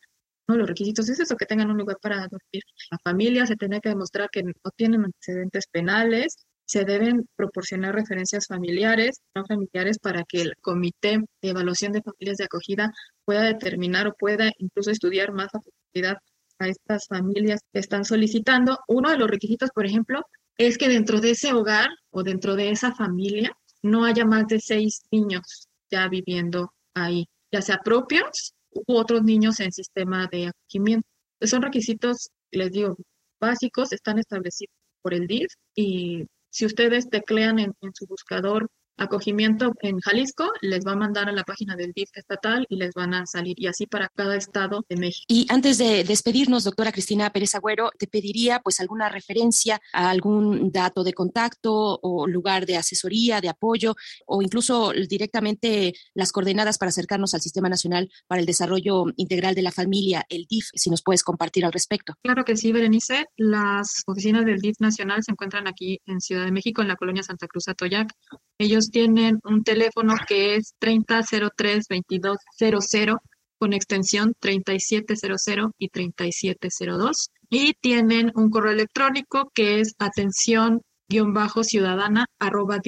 Uno 0.49 0.57
de 0.57 0.59
los 0.61 0.69
requisitos 0.69 1.09
es 1.09 1.21
eso, 1.21 1.37
que 1.37 1.47
tengan 1.47 1.71
un 1.71 1.79
lugar 1.79 1.99
para 2.01 2.17
dormir. 2.17 2.63
La 2.91 2.99
familia 3.03 3.47
se 3.47 3.57
tiene 3.57 3.81
que 3.81 3.91
demostrar 3.91 4.29
que 4.31 4.43
no 4.43 4.71
tienen 4.77 5.05
antecedentes 5.05 5.67
penales, 5.71 6.37
se 6.65 6.85
deben 6.85 7.29
proporcionar 7.37 7.95
referencias 7.95 8.47
familiares, 8.47 9.21
no 9.35 9.45
familiares, 9.45 9.99
para 9.99 10.25
que 10.25 10.43
el 10.43 10.55
comité 10.61 11.19
de 11.43 11.51
evaluación 11.51 11.93
de 11.93 12.03
familias 12.03 12.39
de 12.39 12.45
acogida 12.45 12.91
pueda 13.25 13.43
determinar 13.43 14.07
o 14.09 14.15
pueda 14.15 14.51
incluso 14.59 14.91
estudiar 14.91 15.33
más 15.33 15.49
a 15.55 15.61
profundidad 15.61 16.19
a 16.59 16.69
estas 16.69 17.07
familias 17.09 17.61
que 17.73 17.81
están 17.81 18.05
solicitando. 18.05 18.79
Uno 18.89 19.11
de 19.11 19.19
los 19.19 19.29
requisitos, 19.31 19.71
por 19.75 19.87
ejemplo, 19.87 20.23
es 20.57 20.79
que 20.79 20.89
dentro 20.89 21.21
de 21.21 21.33
ese 21.33 21.53
hogar 21.53 21.89
o 22.11 22.23
dentro 22.23 22.57
de 22.57 22.71
esa 22.71 22.95
familia 22.95 23.57
no 23.83 24.05
haya 24.05 24.25
más 24.25 24.47
de 24.47 24.61
seis 24.61 25.03
niños 25.11 25.69
ya 25.91 26.09
viviendo 26.09 26.73
ahí, 26.95 27.27
ya 27.51 27.61
sea 27.61 27.79
propios 27.79 28.55
u 28.73 28.97
otros 28.97 29.23
niños 29.23 29.61
en 29.61 29.73
sistema 29.73 30.29
de 30.31 30.49
acogimiento. 30.49 31.07
Son 31.43 31.63
requisitos, 31.63 32.31
les 32.51 32.73
digo, 32.73 32.97
básicos, 33.41 33.93
están 33.93 34.19
establecidos 34.19 34.75
por 35.03 35.15
el 35.15 35.27
DIF 35.27 35.53
y 35.75 36.27
si 36.51 36.67
ustedes 36.67 37.09
teclean 37.09 37.59
en, 37.59 37.73
en 37.81 37.95
su 37.95 38.07
buscador 38.07 38.69
acogimiento 38.97 39.73
en 39.81 39.99
Jalisco, 40.01 40.51
les 40.61 40.85
va 40.87 40.93
a 40.93 40.97
mandar 40.97 41.29
a 41.29 41.33
la 41.33 41.45
página 41.45 41.77
del 41.77 41.93
DIF 41.93 42.11
estatal 42.15 42.67
y 42.69 42.77
les 42.77 42.95
van 42.95 43.15
a 43.15 43.27
salir, 43.27 43.55
y 43.59 43.67
así 43.67 43.87
para 43.87 44.09
cada 44.15 44.37
estado 44.37 44.85
de 44.89 44.97
México. 44.97 45.25
Y 45.29 45.47
antes 45.49 45.79
de 45.79 46.05
despedirnos, 46.05 46.65
doctora 46.65 46.93
Cristina 46.93 47.31
Pérez 47.31 47.55
Agüero, 47.55 47.91
te 47.99 48.07
pediría 48.07 48.61
pues 48.61 48.81
alguna 48.81 49.09
referencia 49.09 49.81
a 49.93 50.11
algún 50.11 50.71
dato 50.71 51.05
de 51.05 51.13
contacto 51.13 51.99
o 52.03 52.27
lugar 52.27 52.67
de 52.67 52.77
asesoría, 52.77 53.41
de 53.41 53.49
apoyo, 53.49 53.95
o 54.27 54.43
incluso 54.43 54.93
directamente 55.09 55.95
las 56.15 56.33
coordenadas 56.33 56.79
para 56.79 56.91
acercarnos 56.91 57.35
al 57.35 57.41
Sistema 57.41 57.69
Nacional 57.69 58.11
para 58.27 58.41
el 58.41 58.47
Desarrollo 58.47 59.07
Integral 59.17 59.55
de 59.55 59.63
la 59.63 59.73
Familia, 59.73 60.25
el 60.29 60.47
DIF, 60.49 60.67
si 60.75 60.91
nos 60.91 61.03
puedes 61.03 61.23
compartir 61.23 61.65
al 61.65 61.73
respecto. 61.73 62.15
Claro 62.23 62.45
que 62.45 62.57
sí, 62.57 62.73
Berenice. 62.73 63.27
Las 63.37 64.03
oficinas 64.07 64.45
del 64.45 64.61
DIF 64.61 64.77
nacional 64.81 65.23
se 65.23 65.33
encuentran 65.33 65.67
aquí 65.67 66.01
en 66.07 66.21
Ciudad 66.21 66.45
de 66.45 66.53
México, 66.53 66.83
en 66.83 66.89
la 66.89 66.97
colonia 66.97 67.23
Santa 67.23 67.47
Cruz 67.47 67.69
Atoyac. 67.69 68.13
Ellos 68.59 68.91
tienen 68.91 69.39
un 69.45 69.65
teléfono 69.65 70.15
que 70.27 70.57
es 70.57 70.75
3003-2200 70.81 73.17
con 73.59 73.73
extensión 73.73 74.35
3700 74.41 75.71
y 75.79 75.89
3702. 75.89 77.31
Y 77.49 77.73
tienen 77.81 78.31
un 78.35 78.51
correo 78.51 78.73
electrónico 78.73 79.51
que 79.55 79.81
es 79.81 79.95
atención-ciudadana 79.99 82.27
arroba 82.39 82.79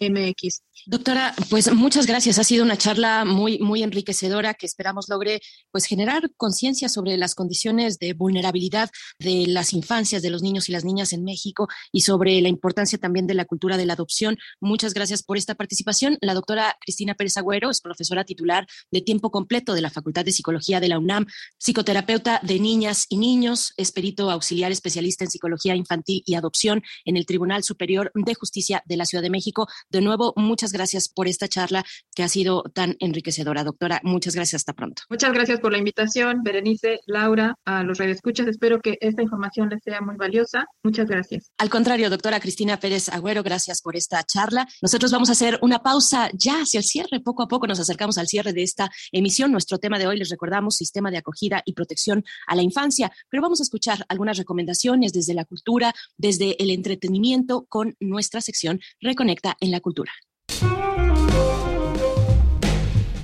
mx. 0.00 0.63
Doctora, 0.86 1.34
pues 1.50 1.72
muchas 1.72 2.06
gracias. 2.06 2.38
Ha 2.38 2.44
sido 2.44 2.64
una 2.64 2.76
charla 2.76 3.24
muy, 3.24 3.58
muy 3.58 3.82
enriquecedora 3.82 4.54
que 4.54 4.66
esperamos 4.66 5.08
logre 5.08 5.40
pues 5.70 5.86
generar 5.86 6.30
conciencia 6.36 6.88
sobre 6.88 7.16
las 7.16 7.34
condiciones 7.34 7.98
de 7.98 8.12
vulnerabilidad 8.12 8.90
de 9.18 9.46
las 9.46 9.72
infancias, 9.72 10.22
de 10.22 10.30
los 10.30 10.42
niños 10.42 10.68
y 10.68 10.72
las 10.72 10.84
niñas 10.84 11.12
en 11.12 11.24
México 11.24 11.68
y 11.92 12.02
sobre 12.02 12.40
la 12.40 12.48
importancia 12.48 12.98
también 12.98 13.26
de 13.26 13.34
la 13.34 13.44
cultura 13.44 13.76
de 13.76 13.86
la 13.86 13.94
adopción. 13.94 14.36
Muchas 14.60 14.94
gracias 14.94 15.22
por 15.22 15.36
esta 15.36 15.54
participación. 15.54 16.18
La 16.20 16.34
doctora 16.34 16.76
Cristina 16.80 17.14
Pérez 17.14 17.36
Agüero 17.36 17.70
es 17.70 17.80
profesora 17.80 18.24
titular 18.24 18.66
de 18.90 19.00
tiempo 19.00 19.30
completo 19.30 19.74
de 19.74 19.80
la 19.80 19.90
Facultad 19.90 20.24
de 20.24 20.32
Psicología 20.32 20.80
de 20.80 20.88
la 20.88 20.98
UNAM, 20.98 21.26
psicoterapeuta 21.58 22.40
de 22.42 22.60
niñas 22.60 23.06
y 23.08 23.16
niños, 23.16 23.72
es 23.76 23.92
auxiliar 24.18 24.72
especialista 24.72 25.24
en 25.24 25.30
psicología 25.30 25.74
infantil 25.74 26.22
y 26.26 26.34
adopción 26.34 26.82
en 27.04 27.16
el 27.16 27.26
Tribunal 27.26 27.62
Superior 27.62 28.10
de 28.14 28.34
Justicia 28.34 28.82
de 28.86 28.96
la 28.96 29.06
Ciudad 29.06 29.22
de 29.22 29.30
México. 29.30 29.66
De 29.90 30.00
nuevo, 30.00 30.32
muchas 30.36 30.63
gracias 30.72 31.08
por 31.08 31.28
esta 31.28 31.48
charla 31.48 31.84
que 32.14 32.22
ha 32.22 32.28
sido 32.28 32.62
tan 32.74 32.96
enriquecedora, 33.00 33.64
doctora. 33.64 34.00
Muchas 34.02 34.34
gracias. 34.34 34.54
Hasta 34.54 34.72
pronto. 34.72 35.02
Muchas 35.10 35.32
gracias 35.32 35.60
por 35.60 35.72
la 35.72 35.78
invitación, 35.78 36.42
Berenice, 36.42 37.00
Laura, 37.06 37.56
a 37.64 37.82
los 37.82 37.98
radioescuchas. 37.98 38.46
Espero 38.46 38.80
que 38.80 38.96
esta 39.00 39.22
información 39.22 39.68
les 39.68 39.82
sea 39.82 40.00
muy 40.00 40.16
valiosa. 40.16 40.66
Muchas 40.82 41.08
gracias. 41.08 41.50
Al 41.58 41.70
contrario, 41.70 42.08
doctora 42.08 42.40
Cristina 42.40 42.78
Pérez 42.78 43.08
Agüero, 43.08 43.42
gracias 43.42 43.82
por 43.82 43.96
esta 43.96 44.22
charla. 44.22 44.68
Nosotros 44.80 45.10
vamos 45.10 45.28
a 45.28 45.32
hacer 45.32 45.58
una 45.62 45.80
pausa 45.80 46.30
ya 46.34 46.62
hacia 46.62 46.78
el 46.78 46.84
cierre. 46.84 47.20
Poco 47.20 47.42
a 47.42 47.48
poco 47.48 47.66
nos 47.66 47.80
acercamos 47.80 48.18
al 48.18 48.26
cierre 48.28 48.52
de 48.52 48.62
esta 48.62 48.90
emisión. 49.12 49.52
Nuestro 49.52 49.78
tema 49.78 49.98
de 49.98 50.06
hoy, 50.06 50.18
les 50.18 50.28
recordamos, 50.28 50.76
sistema 50.76 51.10
de 51.10 51.18
acogida 51.18 51.62
y 51.64 51.72
protección 51.72 52.24
a 52.46 52.54
la 52.54 52.62
infancia. 52.62 53.12
Pero 53.28 53.42
vamos 53.42 53.60
a 53.60 53.64
escuchar 53.64 54.04
algunas 54.08 54.38
recomendaciones 54.38 55.12
desde 55.12 55.34
la 55.34 55.44
cultura, 55.44 55.92
desde 56.16 56.62
el 56.62 56.70
entretenimiento 56.70 57.66
con 57.68 57.96
nuestra 58.00 58.40
sección 58.40 58.80
Reconecta 59.00 59.56
en 59.60 59.70
la 59.70 59.80
cultura. 59.80 60.12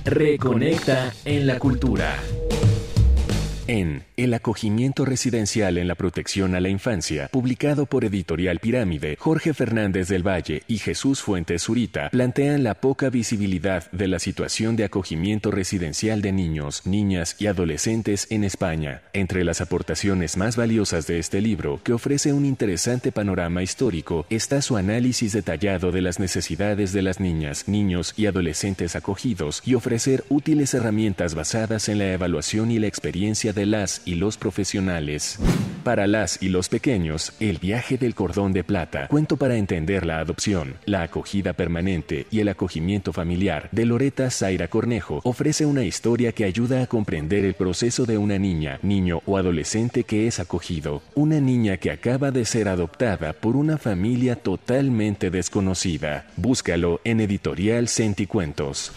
Reconecta 0.05 1.13
en 1.25 1.45
la 1.45 1.59
cultura. 1.59 2.17
En 3.71 4.03
El 4.17 4.33
acogimiento 4.33 5.05
residencial 5.05 5.77
en 5.77 5.87
la 5.87 5.95
protección 5.95 6.55
a 6.55 6.59
la 6.59 6.67
infancia, 6.67 7.29
publicado 7.31 7.85
por 7.85 8.03
Editorial 8.03 8.59
Pirámide, 8.59 9.15
Jorge 9.17 9.53
Fernández 9.53 10.09
del 10.09 10.27
Valle 10.27 10.63
y 10.67 10.77
Jesús 10.79 11.21
Fuentes 11.21 11.63
Zurita 11.63 12.09
plantean 12.09 12.65
la 12.65 12.73
poca 12.73 13.09
visibilidad 13.09 13.89
de 13.93 14.09
la 14.09 14.19
situación 14.19 14.75
de 14.75 14.83
acogimiento 14.83 15.51
residencial 15.51 16.21
de 16.21 16.33
niños, 16.33 16.85
niñas 16.85 17.37
y 17.39 17.47
adolescentes 17.47 18.27
en 18.29 18.43
España. 18.43 19.03
Entre 19.13 19.45
las 19.45 19.61
aportaciones 19.61 20.35
más 20.35 20.57
valiosas 20.57 21.07
de 21.07 21.19
este 21.19 21.39
libro, 21.39 21.79
que 21.81 21.93
ofrece 21.93 22.33
un 22.33 22.45
interesante 22.45 23.13
panorama 23.13 23.63
histórico, 23.63 24.25
está 24.29 24.61
su 24.61 24.75
análisis 24.75 25.31
detallado 25.31 25.93
de 25.93 26.01
las 26.01 26.19
necesidades 26.19 26.91
de 26.91 27.03
las 27.03 27.21
niñas, 27.21 27.69
niños 27.69 28.15
y 28.17 28.25
adolescentes 28.25 28.97
acogidos 28.97 29.61
y 29.65 29.75
ofrecer 29.75 30.25
útiles 30.27 30.73
herramientas 30.73 31.35
basadas 31.35 31.87
en 31.87 31.99
la 31.99 32.11
evaluación 32.11 32.69
y 32.69 32.77
la 32.77 32.87
experiencia 32.87 33.53
de 33.53 33.60
las 33.65 34.01
y 34.05 34.15
los 34.15 34.37
profesionales. 34.37 35.39
Para 35.83 36.05
las 36.05 36.41
y 36.43 36.49
los 36.49 36.69
pequeños, 36.69 37.33
El 37.39 37.57
viaje 37.57 37.97
del 37.97 38.13
cordón 38.13 38.53
de 38.53 38.63
plata, 38.63 39.07
cuento 39.07 39.37
para 39.37 39.55
entender 39.55 40.05
la 40.05 40.19
adopción, 40.19 40.75
la 40.85 41.01
acogida 41.01 41.53
permanente 41.53 42.27
y 42.29 42.39
el 42.39 42.49
acogimiento 42.49 43.13
familiar 43.13 43.67
de 43.71 43.85
Loreta 43.85 44.29
Zaira 44.29 44.67
Cornejo, 44.67 45.21
ofrece 45.23 45.65
una 45.65 45.83
historia 45.83 46.33
que 46.33 46.45
ayuda 46.45 46.83
a 46.83 46.87
comprender 46.87 47.45
el 47.45 47.55
proceso 47.55 48.05
de 48.05 48.19
una 48.19 48.37
niña, 48.37 48.79
niño 48.83 49.21
o 49.25 49.37
adolescente 49.37 50.03
que 50.03 50.27
es 50.27 50.39
acogido, 50.39 51.01
una 51.15 51.39
niña 51.39 51.77
que 51.77 51.89
acaba 51.89 52.29
de 52.29 52.45
ser 52.45 52.67
adoptada 52.67 53.33
por 53.33 53.55
una 53.55 53.77
familia 53.77 54.35
totalmente 54.35 55.31
desconocida. 55.31 56.27
Búscalo 56.37 57.01
en 57.03 57.21
editorial 57.21 57.87
Centicuentos. 57.87 58.91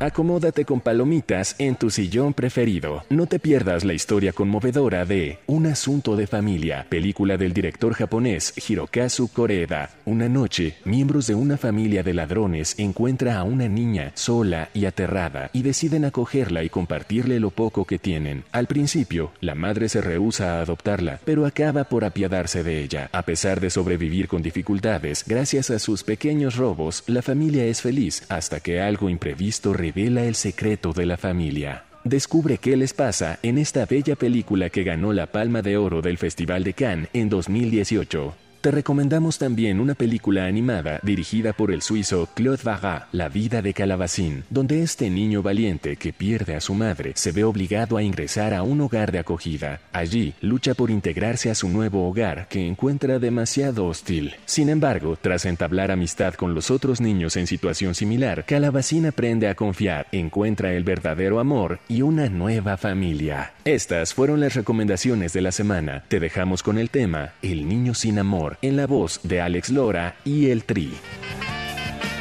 Acomódate 0.00 0.64
con 0.64 0.80
palomitas 0.80 1.56
en 1.58 1.74
tu 1.74 1.90
sillón 1.90 2.32
preferido. 2.32 3.02
No 3.10 3.26
te 3.26 3.40
pierdas 3.40 3.84
la 3.84 3.94
historia 3.94 4.32
conmovedora 4.32 5.04
de 5.04 5.40
Un 5.48 5.66
asunto 5.66 6.14
de 6.14 6.28
familia, 6.28 6.86
película 6.88 7.36
del 7.36 7.52
director 7.52 7.94
japonés 7.94 8.54
Hirokazu 8.68 9.26
Koreda. 9.26 9.90
Una 10.04 10.28
noche, 10.28 10.76
miembros 10.84 11.26
de 11.26 11.34
una 11.34 11.56
familia 11.56 12.04
de 12.04 12.14
ladrones 12.14 12.76
encuentra 12.78 13.38
a 13.38 13.42
una 13.42 13.66
niña 13.66 14.12
sola 14.14 14.68
y 14.72 14.84
aterrada 14.84 15.50
y 15.52 15.62
deciden 15.62 16.04
acogerla 16.04 16.62
y 16.62 16.68
compartirle 16.68 17.40
lo 17.40 17.50
poco 17.50 17.84
que 17.84 17.98
tienen. 17.98 18.44
Al 18.52 18.68
principio, 18.68 19.32
la 19.40 19.56
madre 19.56 19.88
se 19.88 20.00
rehúsa 20.00 20.58
a 20.58 20.60
adoptarla, 20.60 21.18
pero 21.24 21.44
acaba 21.44 21.82
por 21.82 22.04
apiadarse 22.04 22.62
de 22.62 22.84
ella. 22.84 23.10
A 23.10 23.22
pesar 23.22 23.58
de 23.58 23.68
sobrevivir 23.68 24.28
con 24.28 24.42
dificultades, 24.42 25.24
gracias 25.26 25.70
a 25.70 25.80
sus 25.80 26.04
pequeños 26.04 26.54
robos, 26.54 27.02
la 27.08 27.20
familia 27.20 27.64
es 27.64 27.82
feliz 27.82 28.22
hasta 28.28 28.60
que 28.60 28.80
algo 28.80 29.10
imprevisto 29.10 29.72
revela 29.88 30.24
el 30.24 30.34
secreto 30.34 30.92
de 30.92 31.06
la 31.06 31.16
familia. 31.16 31.84
Descubre 32.04 32.58
qué 32.58 32.76
les 32.76 32.92
pasa 32.92 33.38
en 33.42 33.56
esta 33.56 33.86
bella 33.86 34.16
película 34.16 34.68
que 34.68 34.84
ganó 34.84 35.12
la 35.12 35.26
Palma 35.26 35.62
de 35.62 35.76
Oro 35.76 36.02
del 36.02 36.18
Festival 36.18 36.62
de 36.62 36.74
Cannes 36.74 37.08
en 37.14 37.28
2018. 37.28 38.47
Te 38.60 38.72
recomendamos 38.72 39.38
también 39.38 39.78
una 39.78 39.94
película 39.94 40.46
animada 40.46 40.98
dirigida 41.04 41.52
por 41.52 41.70
el 41.70 41.80
suizo 41.80 42.28
Claude 42.34 42.64
Varat, 42.64 43.04
La 43.12 43.28
vida 43.28 43.62
de 43.62 43.72
Calabacín, 43.72 44.42
donde 44.50 44.82
este 44.82 45.10
niño 45.10 45.44
valiente 45.44 45.94
que 45.94 46.12
pierde 46.12 46.56
a 46.56 46.60
su 46.60 46.74
madre 46.74 47.12
se 47.14 47.30
ve 47.30 47.44
obligado 47.44 47.96
a 47.96 48.02
ingresar 48.02 48.54
a 48.54 48.64
un 48.64 48.80
hogar 48.80 49.12
de 49.12 49.20
acogida. 49.20 49.80
Allí 49.92 50.34
lucha 50.40 50.74
por 50.74 50.90
integrarse 50.90 51.52
a 51.52 51.54
su 51.54 51.68
nuevo 51.68 52.08
hogar 52.08 52.48
que 52.48 52.66
encuentra 52.66 53.20
demasiado 53.20 53.86
hostil. 53.86 54.34
Sin 54.44 54.70
embargo, 54.70 55.16
tras 55.20 55.44
entablar 55.44 55.92
amistad 55.92 56.34
con 56.34 56.52
los 56.52 56.72
otros 56.72 57.00
niños 57.00 57.36
en 57.36 57.46
situación 57.46 57.94
similar, 57.94 58.44
Calabacín 58.44 59.06
aprende 59.06 59.48
a 59.48 59.54
confiar, 59.54 60.08
encuentra 60.10 60.72
el 60.72 60.82
verdadero 60.82 61.38
amor 61.38 61.78
y 61.86 62.02
una 62.02 62.28
nueva 62.28 62.76
familia. 62.76 63.52
Estas 63.64 64.14
fueron 64.14 64.40
las 64.40 64.56
recomendaciones 64.56 65.32
de 65.32 65.42
la 65.42 65.52
semana. 65.52 66.02
Te 66.08 66.18
dejamos 66.18 66.64
con 66.64 66.76
el 66.76 66.90
tema 66.90 67.34
El 67.40 67.68
niño 67.68 67.94
sin 67.94 68.18
amor 68.18 68.47
amor, 68.48 68.58
en 68.62 68.76
la 68.76 68.86
voz 68.86 69.20
de 69.22 69.40
Alex 69.40 69.70
Lora 69.70 70.16
y 70.24 70.50
el 70.50 70.64
Tri. 70.64 70.96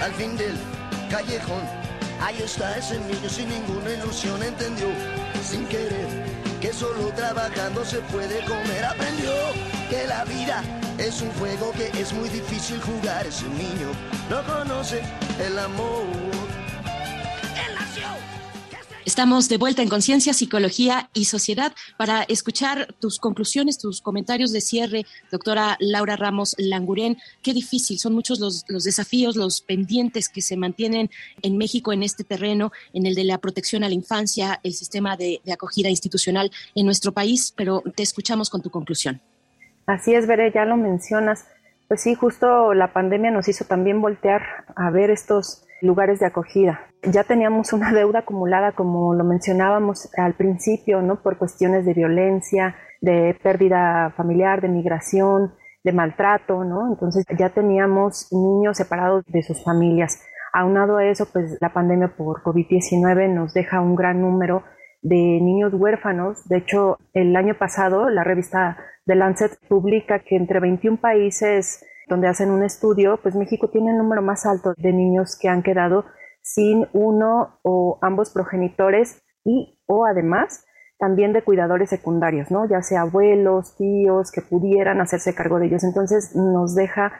Al 0.01 0.11
fin 0.13 0.35
del 0.37 0.55
callejón, 1.09 1.63
ahí 2.21 2.37
está 2.43 2.77
ese 2.77 2.99
niño 2.99 3.29
sin 3.29 3.49
ninguna 3.49 3.91
ilusión, 3.91 4.41
entendió, 4.43 4.87
sin 5.43 5.65
querer, 5.65 6.07
que 6.61 6.73
solo 6.73 7.09
trabajando 7.15 7.83
se 7.85 7.99
puede 8.11 8.43
comer, 8.45 8.85
aprendió 8.85 9.31
que 9.89 10.05
la 10.07 10.25
vida 10.25 10.63
es 10.97 11.21
un 11.21 11.31
juego 11.33 11.71
que 11.73 11.87
es 11.99 12.13
muy 12.13 12.29
difícil 12.29 12.79
jugar, 12.81 13.25
ese 13.25 13.47
niño 13.49 13.91
no 14.29 14.43
conoce 14.43 15.01
el 15.39 15.57
amor. 15.59 16.36
Estamos 19.07 19.47
de 19.47 19.55
vuelta 19.55 19.81
en 19.81 19.87
Conciencia, 19.87 20.33
Psicología 20.33 21.09
y 21.13 21.23
Sociedad 21.23 21.71
para 21.95 22.23
escuchar 22.23 22.93
tus 22.99 23.19
conclusiones, 23.19 23.77
tus 23.77 24.01
comentarios 24.01 24.51
de 24.51 24.59
cierre, 24.59 25.05
doctora 25.31 25.77
Laura 25.79 26.17
Ramos 26.17 26.55
Languren. 26.57 27.15
Qué 27.41 27.53
difícil, 27.53 27.99
son 27.99 28.13
muchos 28.13 28.41
los, 28.41 28.65
desafíos, 28.83 29.37
los 29.37 29.61
pendientes 29.61 30.27
que 30.27 30.41
se 30.41 30.57
mantienen 30.57 31.09
en 31.41 31.57
México 31.57 31.93
en 31.93 32.03
este 32.03 32.25
terreno, 32.25 32.73
en 32.91 33.05
el 33.05 33.15
de 33.15 33.23
la 33.23 33.37
protección 33.37 33.85
a 33.85 33.87
la 33.87 33.93
infancia, 33.93 34.59
el 34.61 34.73
sistema 34.73 35.15
de, 35.15 35.39
de 35.45 35.53
acogida 35.53 35.87
institucional 35.87 36.51
en 36.75 36.85
nuestro 36.85 37.13
país, 37.13 37.53
pero 37.55 37.81
te 37.95 38.03
escuchamos 38.03 38.49
con 38.49 38.61
tu 38.61 38.71
conclusión. 38.71 39.21
Así 39.85 40.15
es, 40.15 40.27
Veré, 40.27 40.51
ya 40.51 40.65
lo 40.65 40.75
mencionas. 40.75 41.45
Pues 41.87 42.01
sí, 42.01 42.13
justo 42.13 42.73
la 42.73 42.91
pandemia 42.91 43.31
nos 43.31 43.47
hizo 43.47 43.63
también 43.63 44.01
voltear 44.01 44.65
a 44.75 44.91
ver 44.91 45.11
estos 45.11 45.63
lugares 45.81 46.19
de 46.19 46.25
acogida. 46.25 46.81
Ya 47.03 47.23
teníamos 47.23 47.73
una 47.73 47.91
deuda 47.91 48.19
acumulada, 48.19 48.71
como 48.73 49.13
lo 49.13 49.23
mencionábamos 49.23 50.09
al 50.17 50.33
principio, 50.33 51.01
¿no? 51.01 51.21
Por 51.21 51.37
cuestiones 51.37 51.85
de 51.85 51.93
violencia, 51.93 52.75
de 53.01 53.37
pérdida 53.41 54.13
familiar, 54.17 54.61
de 54.61 54.69
migración, 54.69 55.53
de 55.83 55.91
maltrato, 55.93 56.63
¿no? 56.63 56.87
Entonces 56.89 57.25
ya 57.37 57.49
teníamos 57.49 58.27
niños 58.31 58.77
separados 58.77 59.23
de 59.27 59.43
sus 59.43 59.63
familias. 59.63 60.21
Aunado 60.53 60.97
a 60.97 61.05
eso, 61.05 61.27
pues 61.31 61.57
la 61.61 61.73
pandemia 61.73 62.15
por 62.17 62.41
COVID-19 62.41 63.33
nos 63.33 63.53
deja 63.53 63.79
un 63.79 63.95
gran 63.95 64.21
número 64.21 64.63
de 65.01 65.15
niños 65.15 65.73
huérfanos. 65.73 66.47
De 66.47 66.57
hecho, 66.57 66.97
el 67.13 67.35
año 67.35 67.55
pasado 67.57 68.09
la 68.09 68.23
revista 68.23 68.77
The 69.05 69.15
Lancet 69.15 69.51
publica 69.69 70.19
que 70.19 70.35
entre 70.35 70.59
21 70.59 70.97
países 70.97 71.85
donde 72.07 72.27
hacen 72.27 72.51
un 72.51 72.63
estudio, 72.63 73.19
pues 73.21 73.35
México 73.35 73.69
tiene 73.69 73.91
el 73.91 73.97
número 73.97 74.21
más 74.21 74.45
alto 74.45 74.73
de 74.77 74.93
niños 74.93 75.37
que 75.39 75.49
han 75.49 75.63
quedado 75.63 76.05
sin 76.41 76.87
uno 76.93 77.59
o 77.63 77.99
ambos 78.01 78.31
progenitores 78.31 79.21
y 79.43 79.81
o 79.85 80.05
además 80.05 80.65
también 80.97 81.33
de 81.33 81.43
cuidadores 81.43 81.89
secundarios, 81.89 82.49
¿no? 82.49 82.67
Ya 82.67 82.81
sea 82.81 83.01
abuelos, 83.01 83.75
tíos 83.77 84.31
que 84.31 84.41
pudieran 84.41 84.99
hacerse 85.01 85.35
cargo 85.35 85.59
de 85.59 85.67
ellos. 85.67 85.83
Entonces 85.83 86.35
nos 86.35 86.73
deja 86.73 87.11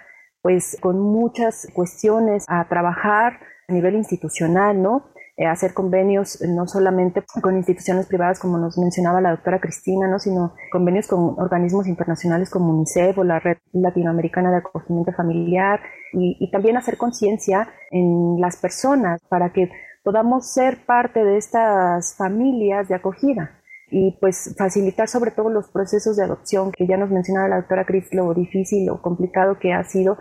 pues 0.41 0.77
con 0.81 0.99
muchas 0.99 1.67
cuestiones 1.73 2.45
a 2.47 2.67
trabajar 2.67 3.39
a 3.67 3.73
nivel 3.73 3.95
institucional, 3.95 4.81
¿no? 4.81 5.09
Eh, 5.39 5.45
hacer 5.45 5.75
convenios 5.75 6.41
eh, 6.41 6.47
no 6.47 6.65
solamente 6.65 7.23
con 7.43 7.55
instituciones 7.57 8.07
privadas 8.07 8.39
como 8.39 8.57
nos 8.57 8.75
mencionaba 8.79 9.21
la 9.21 9.29
doctora 9.29 9.59
Cristina, 9.59 10.07
¿no? 10.07 10.17
sino 10.17 10.55
convenios 10.71 11.05
con 11.05 11.39
organismos 11.39 11.85
internacionales 11.85 12.49
como 12.49 12.73
UNICEF 12.73 13.19
o 13.19 13.23
la 13.23 13.37
Red 13.39 13.57
Latinoamericana 13.71 14.49
de 14.49 14.57
Acogimiento 14.57 15.11
Familiar 15.11 15.79
y, 16.13 16.37
y 16.39 16.49
también 16.49 16.75
hacer 16.75 16.97
conciencia 16.97 17.69
en 17.91 18.41
las 18.41 18.57
personas 18.57 19.21
para 19.29 19.53
que 19.53 19.69
podamos 20.03 20.51
ser 20.51 20.83
parte 20.87 21.23
de 21.23 21.37
estas 21.37 22.15
familias 22.15 22.87
de 22.87 22.95
acogida 22.95 23.51
y 23.91 24.17
pues 24.19 24.55
facilitar 24.57 25.07
sobre 25.07 25.29
todo 25.29 25.51
los 25.51 25.69
procesos 25.69 26.17
de 26.17 26.23
adopción 26.23 26.71
que 26.71 26.87
ya 26.87 26.97
nos 26.97 27.11
mencionaba 27.11 27.47
la 27.47 27.57
doctora 27.57 27.85
Cris 27.85 28.11
lo 28.11 28.33
difícil 28.33 28.89
o 28.89 29.03
complicado 29.03 29.59
que 29.59 29.71
ha 29.71 29.83
sido 29.83 30.17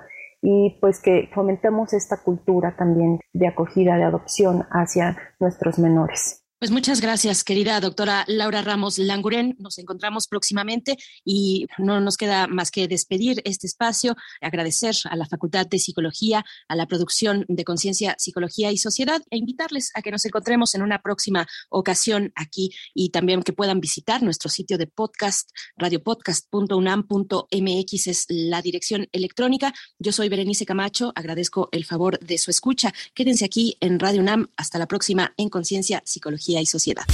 y 0.48 0.78
pues 0.80 1.00
que 1.00 1.28
fomentemos 1.34 1.92
esta 1.92 2.18
cultura 2.18 2.76
también 2.76 3.18
de 3.32 3.48
acogida, 3.48 3.96
de 3.96 4.04
adopción 4.04 4.64
hacia 4.70 5.16
nuestros 5.40 5.80
menores. 5.80 6.45
Pues 6.58 6.70
muchas 6.70 7.02
gracias, 7.02 7.44
querida 7.44 7.78
doctora 7.80 8.24
Laura 8.28 8.62
Ramos 8.62 8.96
Languren. 8.96 9.56
Nos 9.58 9.76
encontramos 9.76 10.26
próximamente 10.26 10.96
y 11.22 11.66
no 11.76 12.00
nos 12.00 12.16
queda 12.16 12.46
más 12.46 12.70
que 12.70 12.88
despedir 12.88 13.42
este 13.44 13.66
espacio, 13.66 14.16
agradecer 14.40 14.94
a 15.04 15.16
la 15.16 15.26
Facultad 15.26 15.66
de 15.66 15.78
Psicología, 15.78 16.46
a 16.66 16.74
la 16.74 16.86
producción 16.86 17.44
de 17.48 17.62
Conciencia, 17.62 18.16
Psicología 18.18 18.72
y 18.72 18.78
Sociedad 18.78 19.20
e 19.28 19.36
invitarles 19.36 19.90
a 19.94 20.00
que 20.00 20.10
nos 20.10 20.24
encontremos 20.24 20.74
en 20.74 20.80
una 20.80 21.02
próxima 21.02 21.46
ocasión 21.68 22.32
aquí 22.34 22.70
y 22.94 23.10
también 23.10 23.42
que 23.42 23.52
puedan 23.52 23.80
visitar 23.80 24.22
nuestro 24.22 24.48
sitio 24.48 24.78
de 24.78 24.86
podcast, 24.86 25.50
radiopodcast.unam.mx 25.76 28.06
es 28.06 28.24
la 28.30 28.62
dirección 28.62 29.08
electrónica. 29.12 29.74
Yo 29.98 30.10
soy 30.10 30.30
Berenice 30.30 30.64
Camacho, 30.64 31.12
agradezco 31.16 31.68
el 31.72 31.84
favor 31.84 32.18
de 32.20 32.38
su 32.38 32.50
escucha. 32.50 32.94
Quédense 33.12 33.44
aquí 33.44 33.76
en 33.80 34.00
Radio 34.00 34.22
UNAM. 34.22 34.48
Hasta 34.56 34.78
la 34.78 34.86
próxima 34.86 35.34
en 35.36 35.50
Conciencia, 35.50 36.00
Psicología 36.06 36.45
y 36.48 36.66
Sociedad. 36.66 37.04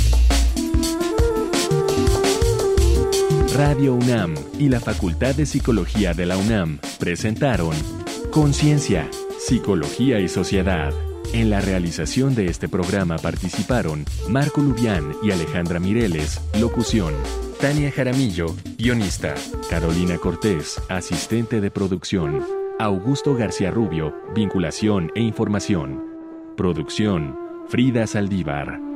Radio 3.54 3.94
UNAM 3.94 4.34
y 4.58 4.68
la 4.68 4.80
Facultad 4.80 5.34
de 5.34 5.46
Psicología 5.46 6.14
de 6.14 6.26
la 6.26 6.36
UNAM 6.36 6.78
presentaron 6.98 7.74
Conciencia, 8.30 9.08
Psicología 9.38 10.20
y 10.20 10.28
Sociedad. 10.28 10.92
En 11.32 11.48
la 11.48 11.60
realización 11.60 12.34
de 12.34 12.46
este 12.46 12.68
programa 12.68 13.16
participaron 13.16 14.04
Marco 14.28 14.60
Lubián 14.60 15.14
y 15.22 15.30
Alejandra 15.30 15.80
Mireles, 15.80 16.40
locución. 16.60 17.14
Tania 17.60 17.90
Jaramillo, 17.90 18.54
guionista. 18.76 19.34
Carolina 19.70 20.18
Cortés, 20.18 20.80
asistente 20.88 21.60
de 21.60 21.70
producción. 21.70 22.44
Augusto 22.78 23.34
García 23.34 23.70
Rubio, 23.70 24.14
vinculación 24.34 25.10
e 25.14 25.20
información. 25.20 26.04
Producción, 26.56 27.38
Frida 27.68 28.06
Saldívar. 28.06 28.91